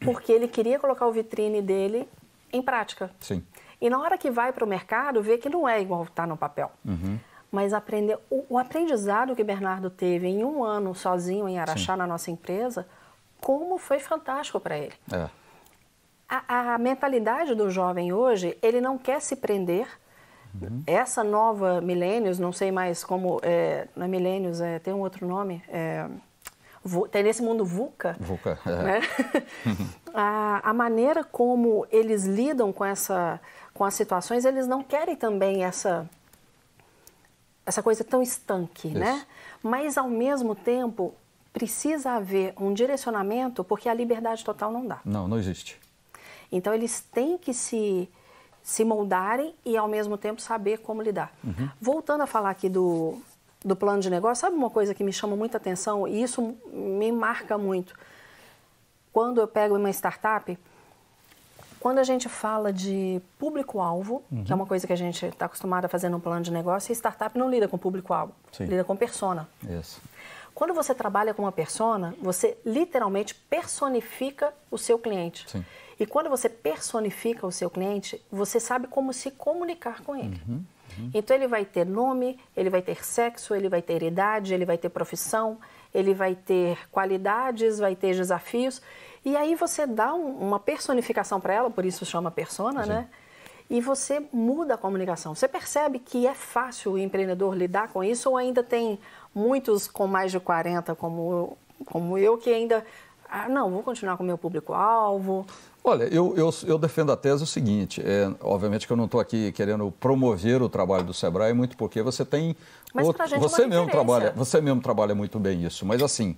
Porque 0.00 0.32
ele 0.32 0.48
queria 0.48 0.78
colocar 0.78 1.06
o 1.06 1.12
vitrine 1.12 1.62
dele 1.62 2.08
em 2.52 2.62
prática. 2.62 3.10
Sim. 3.20 3.42
E 3.80 3.90
na 3.90 3.98
hora 3.98 4.16
que 4.16 4.30
vai 4.30 4.52
para 4.52 4.64
o 4.64 4.68
mercado, 4.68 5.20
vê 5.22 5.38
que 5.38 5.48
não 5.48 5.68
é 5.68 5.80
igual 5.80 6.02
estar 6.02 6.22
tá 6.22 6.26
no 6.26 6.36
papel. 6.36 6.70
Uhum. 6.84 7.18
Mas 7.50 7.74
aprender, 7.74 8.18
o, 8.30 8.56
aprendizado 8.56 9.34
que 9.34 9.44
Bernardo 9.44 9.90
teve 9.90 10.28
em 10.28 10.44
um 10.44 10.64
ano 10.64 10.94
sozinho 10.94 11.48
em 11.48 11.58
Araxá, 11.58 11.92
Sim. 11.92 11.98
na 11.98 12.06
nossa 12.06 12.30
empresa, 12.30 12.86
como 13.42 13.76
foi 13.76 13.98
fantástico 13.98 14.60
para 14.60 14.78
ele. 14.78 14.94
É. 15.12 15.28
A, 16.28 16.74
a, 16.74 16.78
mentalidade 16.78 17.54
do 17.54 17.68
jovem 17.70 18.12
hoje, 18.12 18.56
ele 18.62 18.80
não 18.80 18.96
quer 18.96 19.20
se 19.20 19.36
prender. 19.36 19.86
Uhum. 20.54 20.82
Essa 20.86 21.24
nova 21.24 21.80
milênios, 21.80 22.38
não 22.38 22.52
sei 22.52 22.70
mais 22.70 23.04
como, 23.04 23.40
é, 23.42 23.88
não 23.96 24.06
é 24.06 24.08
milênios, 24.08 24.60
é, 24.60 24.78
tem 24.78 24.94
um 24.94 25.00
outro 25.00 25.26
nome, 25.26 25.62
é, 25.68 26.06
tem 27.10 27.22
nesse 27.22 27.42
mundo 27.42 27.64
VUCA. 27.64 28.16
VUCA, 28.20 28.58
é. 28.66 28.70
Né? 28.70 29.00
a, 30.14 30.70
a 30.70 30.74
maneira 30.74 31.24
como 31.24 31.86
eles 31.90 32.24
lidam 32.24 32.72
com 32.72 32.84
essa 32.84 33.40
com 33.74 33.84
as 33.84 33.94
situações, 33.94 34.44
eles 34.44 34.66
não 34.66 34.82
querem 34.82 35.16
também 35.16 35.64
essa 35.64 36.08
essa 37.64 37.82
coisa 37.82 38.04
tão 38.04 38.22
estanque, 38.22 38.88
né? 38.88 39.10
Isso. 39.10 39.18
né? 39.18 39.26
Mas 39.62 39.96
ao 39.96 40.08
mesmo 40.08 40.54
tempo 40.54 41.14
precisa 41.52 42.12
haver 42.12 42.54
um 42.58 42.72
direcionamento 42.72 43.62
porque 43.62 43.88
a 43.88 43.94
liberdade 43.94 44.44
total 44.44 44.72
não 44.72 44.86
dá. 44.86 45.00
Não, 45.04 45.28
não 45.28 45.38
existe. 45.38 45.78
Então 46.50 46.72
eles 46.74 47.00
têm 47.00 47.38
que 47.38 47.52
se 47.52 48.08
se 48.62 48.84
moldarem 48.84 49.54
e 49.64 49.76
ao 49.76 49.88
mesmo 49.88 50.16
tempo 50.16 50.40
saber 50.40 50.78
como 50.78 51.02
lidar. 51.02 51.32
Uhum. 51.42 51.68
Voltando 51.80 52.22
a 52.22 52.26
falar 52.26 52.50
aqui 52.50 52.68
do, 52.68 53.18
do 53.64 53.74
plano 53.74 54.00
de 54.00 54.08
negócio, 54.08 54.40
sabe 54.40 54.56
uma 54.56 54.70
coisa 54.70 54.94
que 54.94 55.02
me 55.02 55.12
chama 55.12 55.34
muita 55.34 55.56
atenção 55.56 56.06
e 56.06 56.22
isso 56.22 56.56
me 56.72 57.10
marca 57.10 57.58
muito? 57.58 57.94
Quando 59.12 59.40
eu 59.40 59.48
pego 59.48 59.76
uma 59.76 59.90
startup, 59.90 60.56
quando 61.80 61.98
a 61.98 62.04
gente 62.04 62.28
fala 62.28 62.72
de 62.72 63.20
público-alvo, 63.38 64.22
uhum. 64.30 64.44
que 64.44 64.52
é 64.52 64.54
uma 64.54 64.66
coisa 64.66 64.86
que 64.86 64.92
a 64.92 64.96
gente 64.96 65.26
está 65.26 65.46
acostumado 65.46 65.86
a 65.86 65.88
fazer 65.88 66.08
no 66.08 66.20
plano 66.20 66.42
de 66.42 66.52
negócio, 66.52 66.92
a 66.92 66.94
startup 66.94 67.36
não 67.36 67.50
lida 67.50 67.66
com 67.66 67.76
público-alvo, 67.76 68.32
lida 68.60 68.84
com 68.84 68.94
persona. 68.94 69.48
Isso. 69.68 70.00
Quando 70.54 70.74
você 70.74 70.94
trabalha 70.94 71.32
com 71.32 71.42
uma 71.42 71.52
persona, 71.52 72.14
você 72.20 72.56
literalmente 72.64 73.34
personifica 73.34 74.52
o 74.70 74.78
seu 74.78 74.98
cliente. 74.98 75.50
Sim. 75.50 75.64
E 75.98 76.06
quando 76.06 76.28
você 76.28 76.48
personifica 76.48 77.46
o 77.46 77.52
seu 77.52 77.70
cliente, 77.70 78.20
você 78.30 78.58
sabe 78.58 78.86
como 78.86 79.12
se 79.12 79.30
comunicar 79.30 80.02
com 80.02 80.16
ele. 80.16 80.40
Uhum. 80.48 80.64
Uhum. 80.98 81.10
Então 81.14 81.36
ele 81.36 81.46
vai 81.46 81.64
ter 81.64 81.86
nome, 81.86 82.38
ele 82.56 82.68
vai 82.68 82.82
ter 82.82 83.04
sexo, 83.04 83.54
ele 83.54 83.68
vai 83.68 83.80
ter 83.80 84.02
idade, 84.02 84.52
ele 84.52 84.64
vai 84.64 84.76
ter 84.76 84.88
profissão, 84.88 85.58
ele 85.94 86.14
vai 86.14 86.34
ter 86.34 86.78
qualidades, 86.90 87.78
vai 87.78 87.94
ter 87.94 88.14
desafios. 88.14 88.82
E 89.24 89.36
aí 89.36 89.54
você 89.54 89.86
dá 89.86 90.12
um, 90.14 90.38
uma 90.38 90.58
personificação 90.58 91.40
para 91.40 91.54
ela, 91.54 91.70
por 91.70 91.84
isso 91.84 92.04
chama 92.04 92.30
persona, 92.30 92.82
Sim. 92.82 92.88
né? 92.88 93.08
E 93.70 93.80
você 93.80 94.22
muda 94.32 94.74
a 94.74 94.78
comunicação. 94.78 95.34
Você 95.34 95.48
percebe 95.48 95.98
que 95.98 96.26
é 96.26 96.34
fácil 96.34 96.92
o 96.92 96.98
empreendedor 96.98 97.56
lidar 97.56 97.88
com 97.88 98.04
isso 98.04 98.28
ou 98.28 98.36
ainda 98.36 98.62
tem 98.62 98.98
muitos 99.34 99.88
com 99.88 100.06
mais 100.06 100.30
de 100.30 100.40
40 100.40 100.94
como, 100.94 101.56
como 101.84 102.18
eu 102.18 102.36
que 102.38 102.50
ainda 102.50 102.84
ah, 103.34 103.48
não, 103.48 103.70
vou 103.70 103.82
continuar 103.82 104.18
com 104.18 104.22
o 104.22 104.26
meu 104.26 104.36
público-alvo. 104.36 105.46
Olha, 105.82 106.04
eu, 106.04 106.36
eu, 106.36 106.50
eu, 106.64 106.76
defendo 106.76 107.10
a 107.12 107.16
tese 107.16 107.42
o 107.42 107.46
seguinte, 107.46 108.02
é, 108.04 108.30
obviamente 108.42 108.86
que 108.86 108.92
eu 108.92 108.96
não 108.96 109.06
estou 109.06 109.18
aqui 109.18 109.50
querendo 109.52 109.90
promover 109.90 110.60
o 110.60 110.68
trabalho 110.68 111.02
do 111.02 111.14
Sebrae, 111.14 111.54
muito 111.54 111.74
porque 111.74 112.02
você 112.02 112.26
tem... 112.26 112.54
Mas 112.92 113.06
outro, 113.06 113.26
gente 113.26 113.36
é 113.36 113.40
você 113.40 113.62
é 113.62 113.66
mesmo 113.66 113.88
trabalha 113.88 114.32
Você 114.36 114.60
mesmo 114.60 114.82
trabalha 114.82 115.14
muito 115.14 115.40
bem 115.40 115.64
isso, 115.64 115.86
mas 115.86 116.02
assim, 116.02 116.36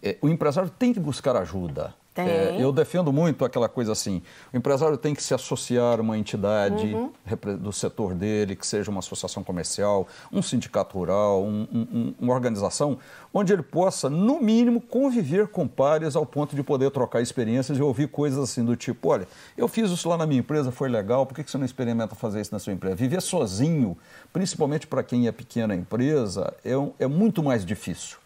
é, 0.00 0.16
o 0.22 0.28
empresário 0.28 0.70
tem 0.70 0.92
que 0.92 1.00
buscar 1.00 1.36
ajuda. 1.36 1.92
É, 2.22 2.56
eu 2.58 2.72
defendo 2.72 3.12
muito 3.12 3.44
aquela 3.44 3.68
coisa 3.68 3.92
assim: 3.92 4.22
o 4.52 4.56
empresário 4.56 4.96
tem 4.96 5.14
que 5.14 5.22
se 5.22 5.34
associar 5.34 5.98
a 5.98 6.02
uma 6.02 6.16
entidade 6.16 6.94
uhum. 6.94 7.12
do 7.58 7.72
setor 7.72 8.14
dele, 8.14 8.56
que 8.56 8.66
seja 8.66 8.90
uma 8.90 9.00
associação 9.00 9.44
comercial, 9.44 10.06
um 10.32 10.40
sindicato 10.40 10.96
rural, 10.96 11.42
um, 11.42 11.66
um, 11.72 12.14
uma 12.20 12.32
organização, 12.32 12.98
onde 13.32 13.52
ele 13.52 13.62
possa, 13.62 14.08
no 14.08 14.40
mínimo, 14.40 14.80
conviver 14.80 15.48
com 15.48 15.68
pares 15.68 16.16
ao 16.16 16.24
ponto 16.24 16.56
de 16.56 16.62
poder 16.62 16.90
trocar 16.90 17.20
experiências 17.20 17.78
e 17.78 17.82
ouvir 17.82 18.08
coisas 18.08 18.38
assim 18.38 18.64
do 18.64 18.76
tipo: 18.76 19.08
olha, 19.08 19.28
eu 19.56 19.68
fiz 19.68 19.90
isso 19.90 20.08
lá 20.08 20.16
na 20.16 20.26
minha 20.26 20.40
empresa, 20.40 20.70
foi 20.70 20.88
legal, 20.88 21.26
por 21.26 21.34
que 21.34 21.50
você 21.50 21.58
não 21.58 21.66
experimenta 21.66 22.14
fazer 22.14 22.40
isso 22.40 22.52
na 22.52 22.58
sua 22.58 22.72
empresa? 22.72 22.96
Viver 22.96 23.20
sozinho, 23.20 23.96
principalmente 24.32 24.86
para 24.86 25.02
quem 25.02 25.26
é 25.26 25.32
pequena 25.32 25.74
empresa, 25.74 26.54
é, 26.64 26.72
é 26.98 27.06
muito 27.06 27.42
mais 27.42 27.64
difícil. 27.64 28.18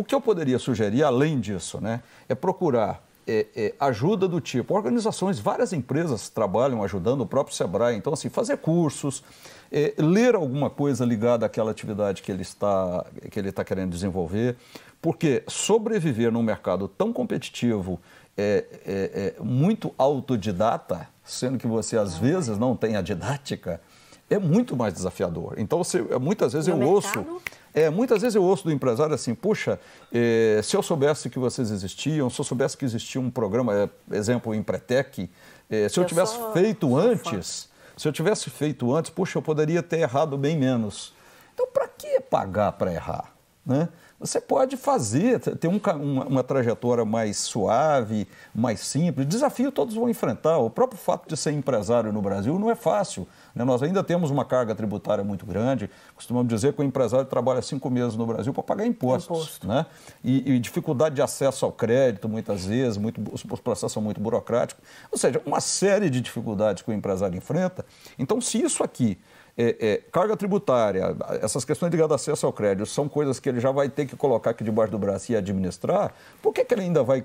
O 0.00 0.04
que 0.04 0.14
eu 0.14 0.20
poderia 0.20 0.58
sugerir, 0.58 1.04
além 1.04 1.38
disso, 1.38 1.78
né, 1.78 2.02
é 2.26 2.34
procurar 2.34 3.04
é, 3.28 3.46
é, 3.54 3.74
ajuda 3.78 4.26
do 4.26 4.40
tipo, 4.40 4.74
organizações, 4.74 5.38
várias 5.38 5.74
empresas 5.74 6.30
trabalham 6.30 6.82
ajudando, 6.82 7.20
o 7.20 7.26
próprio 7.26 7.54
Sebrae, 7.54 7.98
então 7.98 8.10
assim, 8.10 8.30
fazer 8.30 8.56
cursos, 8.56 9.22
é, 9.70 9.92
ler 9.98 10.34
alguma 10.34 10.70
coisa 10.70 11.04
ligada 11.04 11.44
àquela 11.44 11.70
atividade 11.70 12.22
que 12.22 12.32
ele 12.32 12.40
está, 12.40 13.04
que 13.30 13.38
ele 13.38 13.50
está 13.50 13.62
querendo 13.62 13.90
desenvolver, 13.90 14.56
porque 15.02 15.42
sobreviver 15.46 16.32
num 16.32 16.42
mercado 16.42 16.88
tão 16.88 17.12
competitivo, 17.12 18.00
é, 18.38 18.64
é, 18.86 19.34
é 19.38 19.44
muito 19.44 19.94
autodidata, 19.98 21.06
sendo 21.22 21.58
que 21.58 21.66
você 21.66 21.98
às 21.98 22.16
vezes 22.16 22.56
não 22.56 22.74
tem 22.74 22.96
a 22.96 23.02
didática, 23.02 23.82
é 24.30 24.38
muito 24.38 24.74
mais 24.74 24.94
desafiador. 24.94 25.56
Então, 25.58 25.76
você, 25.76 26.00
muitas 26.18 26.54
vezes 26.54 26.68
no 26.68 26.74
eu 26.74 26.78
mercado? 26.78 27.18
ouço 27.18 27.42
é, 27.72 27.88
muitas 27.88 28.22
vezes 28.22 28.34
eu 28.34 28.42
ouço 28.42 28.64
do 28.64 28.72
empresário 28.72 29.14
assim, 29.14 29.34
puxa, 29.34 29.78
eh, 30.12 30.60
se 30.62 30.76
eu 30.76 30.82
soubesse 30.82 31.30
que 31.30 31.38
vocês 31.38 31.70
existiam, 31.70 32.28
se 32.28 32.40
eu 32.40 32.44
soubesse 32.44 32.76
que 32.76 32.84
existia 32.84 33.20
um 33.20 33.30
programa, 33.30 33.74
é, 33.74 34.16
exemplo, 34.16 34.54
Empretec, 34.54 35.30
eh, 35.70 35.88
se 35.88 35.98
eu, 35.98 36.02
eu 36.02 36.08
tivesse 36.08 36.34
sou, 36.34 36.52
feito 36.52 36.88
sou 36.88 36.98
antes, 36.98 37.62
fã. 37.64 37.70
se 37.96 38.08
eu 38.08 38.12
tivesse 38.12 38.50
feito 38.50 38.94
antes, 38.94 39.10
puxa, 39.10 39.38
eu 39.38 39.42
poderia 39.42 39.82
ter 39.82 40.00
errado 40.00 40.36
bem 40.36 40.58
menos. 40.58 41.14
Então, 41.54 41.66
para 41.72 41.86
que 41.86 42.20
pagar 42.20 42.72
para 42.72 42.92
errar? 42.92 43.32
Né? 43.64 43.88
Você 44.18 44.40
pode 44.40 44.76
fazer, 44.76 45.38
ter 45.38 45.68
um, 45.68 45.80
uma, 45.96 46.24
uma, 46.26 46.44
trajetória 46.44 47.04
mais 47.04 47.38
suave, 47.38 48.26
mais 48.54 48.80
simples. 48.80 49.26
Desafio 49.26 49.70
todos 49.72 49.94
vão 49.94 50.10
enfrentar. 50.10 50.58
O 50.58 50.68
próprio 50.68 50.98
fato 50.98 51.28
de 51.28 51.36
ser 51.36 51.52
empresário 51.52 52.12
no 52.12 52.20
Brasil 52.20 52.58
não 52.58 52.70
é 52.70 52.74
fácil. 52.74 53.26
Né? 53.54 53.64
Nós 53.64 53.82
ainda 53.82 54.02
temos 54.02 54.30
uma 54.30 54.44
carga 54.44 54.74
tributária 54.74 55.24
muito 55.24 55.44
grande. 55.46 55.90
Costumamos 56.14 56.48
dizer 56.48 56.72
que 56.72 56.80
o 56.80 56.84
empresário 56.84 57.26
trabalha 57.26 57.62
cinco 57.62 57.90
meses 57.90 58.16
no 58.16 58.26
Brasil 58.26 58.52
para 58.52 58.62
pagar 58.62 58.86
impostos. 58.86 59.36
Imposto. 59.36 59.66
Né? 59.68 59.86
E, 60.22 60.52
e, 60.52 60.58
dificuldade 60.58 61.14
de 61.14 61.22
acesso 61.22 61.64
ao 61.64 61.72
crédito, 61.72 62.28
muitas 62.28 62.66
vezes, 62.66 62.96
muito, 62.96 63.20
os 63.32 63.60
processos 63.60 63.92
são 63.92 64.02
muito 64.02 64.20
burocráticos. 64.20 64.84
Ou 65.10 65.18
seja, 65.18 65.40
uma 65.44 65.60
série 65.60 66.10
de 66.10 66.20
dificuldades 66.20 66.82
que 66.82 66.90
o 66.90 66.94
empresário 66.94 67.36
enfrenta. 67.36 67.84
Então, 68.18 68.40
se 68.40 68.62
isso 68.62 68.82
aqui 68.82 69.18
é, 69.60 69.76
é, 69.80 69.96
carga 70.10 70.36
tributária, 70.36 71.14
essas 71.42 71.64
questões 71.64 71.90
ligadas 71.90 72.12
ao 72.12 72.16
acesso 72.16 72.46
ao 72.46 72.52
crédito, 72.52 72.86
são 72.86 73.08
coisas 73.08 73.38
que 73.38 73.48
ele 73.48 73.60
já 73.60 73.70
vai 73.70 73.88
ter 73.88 74.06
que 74.06 74.16
colocar 74.16 74.50
aqui 74.50 74.64
debaixo 74.64 74.90
do 74.90 74.98
braço 74.98 75.30
e 75.32 75.36
administrar, 75.36 76.14
por 76.40 76.52
que, 76.52 76.64
que 76.64 76.72
ele 76.72 76.82
ainda 76.82 77.02
vai, 77.02 77.24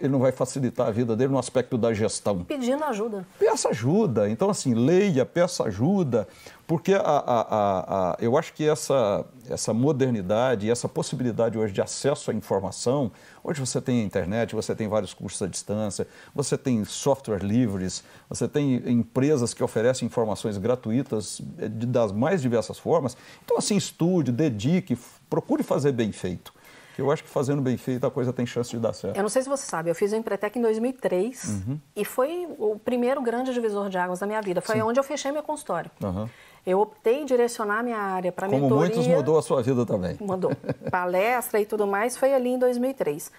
ele 0.00 0.08
não 0.08 0.18
vai 0.18 0.32
facilitar 0.32 0.88
a 0.88 0.90
vida 0.90 1.14
dele 1.14 1.32
no 1.32 1.38
aspecto 1.38 1.76
da 1.76 1.92
gestão? 1.92 2.44
Pedindo 2.44 2.82
ajuda. 2.84 3.26
Peça 3.38 3.68
ajuda. 3.68 4.28
Então, 4.30 4.48
assim, 4.48 4.74
leia, 4.74 5.26
peça 5.26 5.64
ajuda. 5.64 6.26
Porque 6.66 6.94
a, 6.94 7.00
a, 7.00 8.12
a, 8.12 8.16
eu 8.20 8.38
acho 8.38 8.54
que 8.54 8.66
essa, 8.66 9.22
essa 9.50 9.74
modernidade 9.74 10.70
essa 10.70 10.88
possibilidade 10.88 11.58
hoje 11.58 11.74
de 11.74 11.82
acesso 11.82 12.30
à 12.30 12.34
informação, 12.34 13.12
hoje 13.44 13.60
você 13.60 13.78
tem 13.78 14.02
internet, 14.02 14.54
você 14.54 14.74
tem 14.74 14.88
vários 14.88 15.12
cursos 15.12 15.42
à 15.42 15.46
distância, 15.46 16.08
você 16.34 16.56
tem 16.56 16.82
software 16.86 17.44
livres, 17.44 18.02
você 18.28 18.48
tem 18.48 18.76
empresas 18.90 19.52
que 19.52 19.62
oferecem 19.62 20.06
informações 20.06 20.56
gratuitas 20.56 21.42
eh, 21.58 21.68
das 21.68 22.10
mais 22.10 22.40
diversas 22.40 22.78
formas. 22.78 23.14
Então, 23.44 23.58
assim, 23.58 23.76
estude, 23.76 24.32
dedique, 24.32 24.96
procure 25.28 25.62
fazer 25.62 25.92
bem 25.92 26.10
feito. 26.10 26.53
Eu 26.98 27.10
acho 27.10 27.22
que 27.22 27.28
fazendo 27.28 27.60
bem 27.60 27.76
feito 27.76 28.06
a 28.06 28.10
coisa 28.10 28.32
tem 28.32 28.46
chance 28.46 28.70
de 28.70 28.78
dar 28.78 28.92
certo. 28.92 29.16
Eu 29.16 29.22
não 29.22 29.28
sei 29.28 29.42
se 29.42 29.48
você 29.48 29.66
sabe, 29.66 29.90
eu 29.90 29.94
fiz 29.94 30.12
o 30.12 30.16
Empretec 30.16 30.58
em 30.58 30.62
2003 30.62 31.44
uhum. 31.44 31.80
e 31.96 32.04
foi 32.04 32.48
o 32.58 32.78
primeiro 32.78 33.20
grande 33.22 33.52
divisor 33.52 33.88
de 33.88 33.98
águas 33.98 34.20
da 34.20 34.26
minha 34.26 34.40
vida. 34.40 34.60
Foi 34.60 34.76
Sim. 34.76 34.82
onde 34.82 34.98
eu 34.98 35.04
fechei 35.04 35.32
meu 35.32 35.42
consultório. 35.42 35.90
Uhum. 36.02 36.28
Eu 36.66 36.80
optei 36.80 37.20
em 37.20 37.26
direcionar 37.26 37.82
minha 37.82 37.98
área 37.98 38.32
para 38.32 38.48
mentoria. 38.48 38.68
Como 38.68 38.80
muitos 38.80 39.06
mudou 39.06 39.38
a 39.38 39.42
sua 39.42 39.62
vida 39.62 39.84
também. 39.84 40.16
Mudou. 40.20 40.52
Palestra 40.90 41.60
e 41.60 41.66
tudo 41.66 41.86
mais 41.86 42.16
foi 42.16 42.32
ali 42.32 42.50
em 42.50 42.58
2003. 42.58 43.30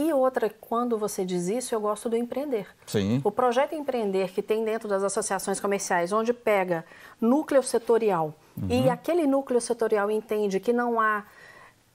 E 0.00 0.12
outra, 0.12 0.48
quando 0.60 0.96
você 0.96 1.24
diz 1.24 1.48
isso, 1.48 1.74
eu 1.74 1.80
gosto 1.80 2.08
do 2.08 2.16
empreender. 2.16 2.68
Sim. 2.86 3.20
O 3.24 3.32
projeto 3.32 3.74
empreender 3.74 4.30
que 4.30 4.40
tem 4.40 4.64
dentro 4.64 4.88
das 4.88 5.02
associações 5.02 5.58
comerciais, 5.58 6.12
onde 6.12 6.32
pega 6.32 6.84
núcleo 7.20 7.62
setorial 7.64 8.32
uhum. 8.56 8.68
e 8.70 8.88
aquele 8.88 9.26
núcleo 9.26 9.60
setorial 9.60 10.08
entende 10.08 10.60
que 10.60 10.72
não 10.72 11.00
há 11.00 11.24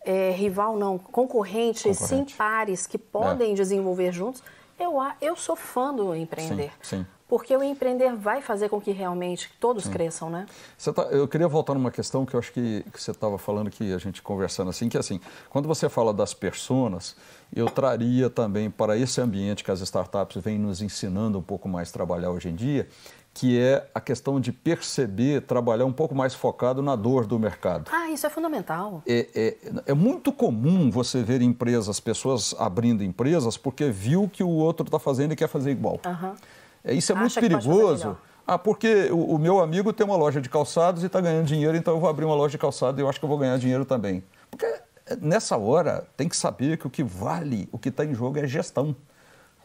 é, 0.05 0.31
rival 0.31 0.75
não, 0.77 0.97
concorrentes, 0.97 1.97
Concorrente. 1.99 2.31
sim 2.31 2.37
pares 2.37 2.85
que 2.87 2.97
podem 2.97 3.51
É. 3.51 3.55
desenvolver 3.55 4.11
juntos, 4.11 4.43
eu, 4.79 4.93
eu 5.21 5.35
sou 5.35 5.55
fã 5.55 5.93
do 5.93 6.15
empreender. 6.15 6.71
Sim, 6.81 6.97
sim. 6.97 7.05
Porque 7.27 7.55
o 7.55 7.63
empreender 7.63 8.13
vai 8.15 8.41
fazer 8.43 8.69
com 8.69 8.79
que 8.79 8.91
realmente 8.91 9.51
todos 9.59 9.87
cresçam, 9.87 10.29
né? 10.29 10.45
Tá- 10.93 11.03
eu 11.03 11.27
queria 11.27 11.47
voltar 11.47 11.73
numa 11.73 11.89
questão 11.89 12.25
que 12.27 12.35
eu 12.35 12.39
acho 12.39 12.51
que, 12.51 12.85
que 12.93 13.01
você 13.01 13.09
estava 13.09 13.39
falando 13.39 13.71
que 13.71 13.91
a 13.91 13.97
gente 13.97 14.21
conversando 14.21 14.69
assim, 14.69 14.87
que 14.87 14.97
assim, 14.97 15.19
quando 15.49 15.67
você 15.67 15.89
fala 15.89 16.13
das 16.13 16.33
personas, 16.35 17.15
eu 17.55 17.65
traria 17.67 18.29
também 18.29 18.69
para 18.69 18.97
esse 18.97 19.19
ambiente 19.19 19.63
que 19.63 19.71
as 19.71 19.79
startups 19.81 20.43
vêm 20.43 20.59
nos 20.59 20.79
ensinando 20.81 21.39
um 21.39 21.41
pouco 21.41 21.67
mais 21.67 21.89
a 21.89 21.93
trabalhar 21.93 22.29
hoje 22.29 22.49
em 22.49 22.55
dia, 22.55 22.87
que 23.33 23.59
é 23.59 23.87
a 23.93 23.99
questão 23.99 24.39
de 24.39 24.51
perceber, 24.51 25.41
trabalhar 25.41 25.85
um 25.85 25.91
pouco 25.91 26.13
mais 26.13 26.35
focado 26.35 26.83
na 26.83 26.95
dor 26.95 27.25
do 27.25 27.39
mercado. 27.39 27.89
Ah, 27.91 28.09
isso 28.09 28.27
é 28.27 28.29
fundamental. 28.29 29.01
É, 29.07 29.27
é, 29.33 29.57
é 29.87 29.93
muito 29.93 30.31
comum 30.31 30.91
você 30.91 31.23
ver 31.23 31.41
empresas, 31.41 31.99
pessoas 31.99 32.53
abrindo 32.59 33.03
empresas 33.03 33.57
porque 33.57 33.89
viu 33.89 34.29
que 34.31 34.43
o 34.43 34.49
outro 34.49 34.85
está 34.85 34.99
fazendo 34.99 35.33
e 35.33 35.35
quer 35.35 35.47
fazer 35.47 35.71
igual. 35.71 35.99
Aham. 36.05 36.35
É, 36.83 36.93
isso 36.93 37.11
é 37.11 37.15
muito 37.15 37.27
Acha 37.27 37.41
fazer 37.41 37.49
perigoso. 37.49 38.17
Ah, 38.45 38.59
porque 38.59 39.09
o, 39.09 39.35
o 39.35 39.39
meu 39.39 39.59
amigo 39.59 39.91
tem 39.93 40.05
uma 40.05 40.17
loja 40.17 40.41
de 40.41 40.49
calçados 40.49 41.01
e 41.01 41.05
está 41.07 41.21
ganhando 41.21 41.45
dinheiro, 41.45 41.77
então 41.77 41.93
eu 41.93 41.99
vou 41.99 42.09
abrir 42.09 42.25
uma 42.25 42.35
loja 42.35 42.51
de 42.51 42.57
calçados 42.57 42.99
e 42.99 43.01
eu 43.01 43.09
acho 43.09 43.17
que 43.17 43.25
eu 43.25 43.29
vou 43.29 43.37
ganhar 43.37 43.57
dinheiro 43.57 43.85
também. 43.85 44.23
Porque 44.51 44.65
é, 44.65 45.15
nessa 45.21 45.57
hora 45.57 46.05
tem 46.15 46.27
que 46.27 46.35
saber 46.35 46.77
que 46.77 46.85
o 46.85 46.89
que 46.89 47.03
vale, 47.03 47.67
o 47.71 47.79
que 47.79 47.89
está 47.89 48.05
em 48.05 48.13
jogo 48.13 48.37
é 48.37 48.45
gestão. 48.45 48.95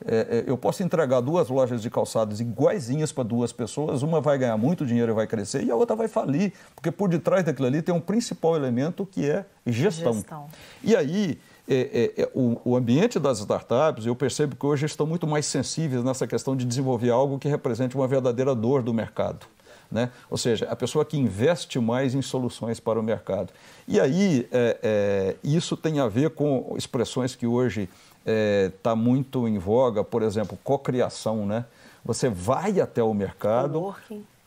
É, 0.06 0.16
é, 0.16 0.44
eu 0.46 0.56
posso 0.56 0.82
entregar 0.82 1.20
duas 1.20 1.48
lojas 1.48 1.82
de 1.82 1.90
calçados 1.90 2.40
iguaizinhas 2.40 3.10
para 3.10 3.24
duas 3.24 3.52
pessoas, 3.52 4.02
uma 4.02 4.20
vai 4.20 4.38
ganhar 4.38 4.56
muito 4.56 4.86
dinheiro 4.86 5.12
e 5.12 5.14
vai 5.14 5.26
crescer 5.26 5.64
e 5.64 5.70
a 5.70 5.76
outra 5.76 5.96
vai 5.96 6.06
falir, 6.06 6.52
porque 6.74 6.90
por 6.90 7.08
detrás 7.08 7.44
daquilo 7.44 7.66
ali 7.66 7.82
tem 7.82 7.94
um 7.94 8.00
principal 8.00 8.54
elemento 8.54 9.04
que 9.04 9.28
é 9.28 9.44
gestão. 9.66 10.14
Gestão. 10.14 10.46
E 10.84 10.94
aí, 10.94 11.38
é, 11.68 12.12
é, 12.16 12.22
é, 12.22 12.30
o, 12.32 12.60
o 12.64 12.76
ambiente 12.76 13.18
das 13.18 13.40
startups, 13.40 14.06
eu 14.06 14.14
percebo 14.14 14.56
que 14.56 14.64
hoje 14.64 14.86
estão 14.86 15.06
muito 15.06 15.26
mais 15.26 15.46
sensíveis 15.46 16.02
nessa 16.04 16.26
questão 16.26 16.56
de 16.56 16.64
desenvolver 16.64 17.10
algo 17.10 17.38
que 17.38 17.48
represente 17.48 17.96
uma 17.96 18.06
verdadeira 18.06 18.54
dor 18.54 18.82
do 18.82 18.94
mercado. 18.94 19.46
Né? 19.90 20.10
Ou 20.30 20.36
seja, 20.36 20.66
a 20.66 20.76
pessoa 20.76 21.02
que 21.04 21.16
investe 21.16 21.78
mais 21.78 22.14
em 22.14 22.20
soluções 22.20 22.78
para 22.78 23.00
o 23.00 23.02
mercado. 23.02 23.52
E 23.86 23.98
aí, 23.98 24.46
é, 24.52 25.36
isso 25.42 25.76
tem 25.76 25.98
a 25.98 26.06
ver 26.06 26.30
com 26.30 26.74
expressões 26.76 27.34
que 27.34 27.46
hoje 27.46 27.88
está 28.24 28.94
muito 28.94 29.48
em 29.48 29.58
voga, 29.58 30.04
por 30.04 30.22
exemplo, 30.22 30.58
cocriação. 30.62 31.46
Né? 31.46 31.64
Você 32.04 32.28
vai 32.28 32.80
até 32.80 33.02
o 33.02 33.14
mercado. 33.14 33.94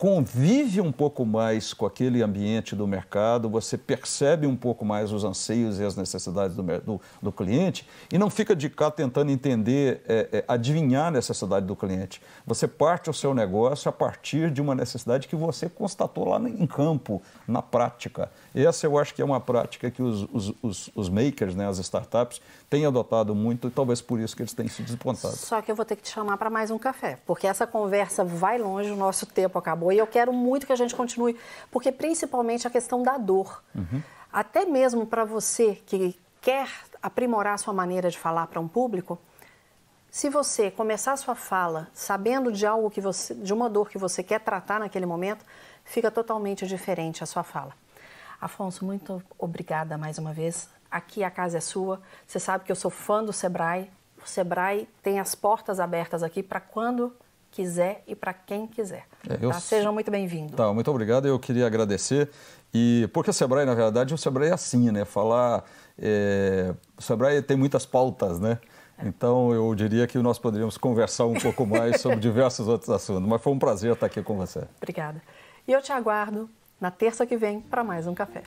Convive 0.06 0.80
um 0.80 0.90
pouco 0.90 1.24
mais 1.24 1.72
com 1.72 1.86
aquele 1.86 2.24
ambiente 2.24 2.74
do 2.74 2.88
mercado, 2.88 3.48
você 3.48 3.78
percebe 3.78 4.48
um 4.48 4.56
pouco 4.56 4.84
mais 4.84 5.12
os 5.12 5.22
anseios 5.22 5.78
e 5.78 5.84
as 5.84 5.94
necessidades 5.94 6.56
do, 6.56 6.62
do- 6.80 7.00
do 7.22 7.30
cliente 7.30 7.86
e 8.12 8.18
não 8.18 8.28
fica 8.28 8.56
de 8.56 8.68
cá 8.68 8.90
tentando 8.90 9.30
entender, 9.30 10.02
é, 10.08 10.28
é, 10.32 10.44
adivinhar 10.48 11.06
a 11.06 11.10
necessidade 11.12 11.66
do 11.66 11.76
cliente. 11.76 12.20
Você 12.44 12.66
parte 12.66 13.10
o 13.10 13.14
seu 13.14 13.32
negócio 13.32 13.88
a 13.88 13.92
partir 13.92 14.50
de 14.50 14.60
uma 14.60 14.74
necessidade 14.74 15.28
que 15.28 15.36
você 15.36 15.68
constatou 15.68 16.28
lá 16.30 16.40
em 16.40 16.66
campo, 16.66 17.22
na 17.46 17.62
prática. 17.62 18.28
Essa 18.52 18.86
eu 18.86 18.98
acho 18.98 19.14
que 19.14 19.22
é 19.22 19.24
uma 19.24 19.38
prática 19.40 19.88
que 19.88 20.02
os, 20.02 20.26
os- 20.32 20.52
os- 20.60 20.90
os 20.96 21.08
makers, 21.08 21.54
né, 21.54 21.68
as 21.68 21.78
startups, 21.78 22.40
têm 22.68 22.84
adotado 22.84 23.36
muito 23.36 23.68
e 23.68 23.70
talvez 23.70 24.00
por 24.02 24.18
isso 24.18 24.34
que 24.34 24.42
eles 24.42 24.52
têm 24.52 24.66
se 24.66 24.82
despontado. 24.82 25.36
Só 25.36 25.62
que 25.62 25.70
eu 25.70 25.76
vou 25.76 25.84
ter 25.84 25.94
que 25.94 26.02
te 26.02 26.10
chamar 26.10 26.36
para 26.38 26.50
mais 26.50 26.72
um 26.72 26.78
café, 26.78 27.20
porque 27.24 27.46
essa 27.46 27.68
conversa 27.68 28.24
vai 28.24 28.58
longe, 28.58 28.90
o 28.90 28.96
nosso 28.96 29.26
tempo 29.26 29.56
acabou 29.60 29.91
e 29.92 29.98
eu 29.98 30.06
quero 30.06 30.32
muito 30.32 30.66
que 30.66 30.72
a 30.72 30.76
gente 30.76 30.94
continue, 30.94 31.38
porque 31.70 31.92
principalmente 31.92 32.66
a 32.66 32.70
questão 32.70 33.02
da 33.02 33.18
dor. 33.18 33.62
Até 34.32 34.64
mesmo 34.64 35.06
para 35.06 35.24
você 35.24 35.74
que 35.86 36.18
quer 36.40 36.68
aprimorar 37.02 37.54
a 37.54 37.58
sua 37.58 37.74
maneira 37.74 38.10
de 38.10 38.18
falar 38.18 38.46
para 38.46 38.60
um 38.60 38.66
público, 38.68 39.18
se 40.10 40.28
você 40.28 40.70
começar 40.70 41.12
a 41.12 41.16
sua 41.16 41.34
fala 41.34 41.88
sabendo 41.94 42.52
de 42.52 42.66
algo 42.66 42.90
que 42.90 43.00
você, 43.00 43.34
de 43.34 43.52
uma 43.52 43.70
dor 43.70 43.88
que 43.88 43.96
você 43.96 44.22
quer 44.22 44.40
tratar 44.40 44.78
naquele 44.78 45.06
momento, 45.06 45.44
fica 45.84 46.10
totalmente 46.10 46.66
diferente 46.66 47.22
a 47.22 47.26
sua 47.26 47.42
fala. 47.42 47.72
Afonso, 48.40 48.84
muito 48.84 49.22
obrigada 49.38 49.96
mais 49.96 50.18
uma 50.18 50.32
vez. 50.32 50.68
Aqui 50.90 51.24
a 51.24 51.30
casa 51.30 51.58
é 51.58 51.60
sua. 51.60 52.02
Você 52.26 52.38
sabe 52.38 52.64
que 52.64 52.72
eu 52.72 52.76
sou 52.76 52.90
fã 52.90 53.24
do 53.24 53.32
Sebrae. 53.32 53.90
O 54.22 54.28
Sebrae 54.28 54.88
tem 55.02 55.18
as 55.18 55.34
portas 55.34 55.80
abertas 55.80 56.22
aqui 56.22 56.42
para 56.42 56.60
quando 56.60 57.14
quiser 57.52 58.02
e 58.06 58.16
para 58.16 58.32
quem 58.32 58.66
quiser. 58.66 59.04
É, 59.28 59.36
tá? 59.36 59.52
Sejam 59.60 59.92
muito 59.92 60.10
bem-vindos. 60.10 60.56
Tá, 60.56 60.72
muito 60.72 60.90
obrigado. 60.90 61.28
Eu 61.28 61.38
queria 61.38 61.66
agradecer. 61.66 62.28
E 62.74 63.08
porque 63.12 63.30
o 63.30 63.32
Sebrae, 63.32 63.66
na 63.66 63.74
verdade, 63.74 64.14
o 64.14 64.18
Sebrae 64.18 64.48
é 64.48 64.54
assim, 64.54 64.90
né? 64.90 65.04
Falar. 65.04 65.62
é, 65.98 66.74
O 66.98 67.02
Sebrae 67.02 67.42
tem 67.42 67.56
muitas 67.56 67.84
pautas, 67.84 68.40
né? 68.40 68.58
Então 69.04 69.52
eu 69.52 69.74
diria 69.74 70.06
que 70.06 70.16
nós 70.18 70.38
poderíamos 70.38 70.78
conversar 70.78 71.26
um 71.26 71.34
pouco 71.34 71.66
mais 71.66 72.00
sobre 72.00 72.18
diversos 72.20 72.66
outros 72.66 72.88
assuntos. 72.90 73.28
Mas 73.28 73.42
foi 73.42 73.52
um 73.52 73.58
prazer 73.58 73.92
estar 73.92 74.06
aqui 74.06 74.22
com 74.22 74.36
você. 74.36 74.64
Obrigada. 74.78 75.20
E 75.68 75.72
eu 75.72 75.82
te 75.82 75.92
aguardo 75.92 76.48
na 76.80 76.90
terça 76.90 77.26
que 77.26 77.36
vem 77.36 77.60
para 77.60 77.84
mais 77.84 78.06
um 78.06 78.14
café. 78.14 78.42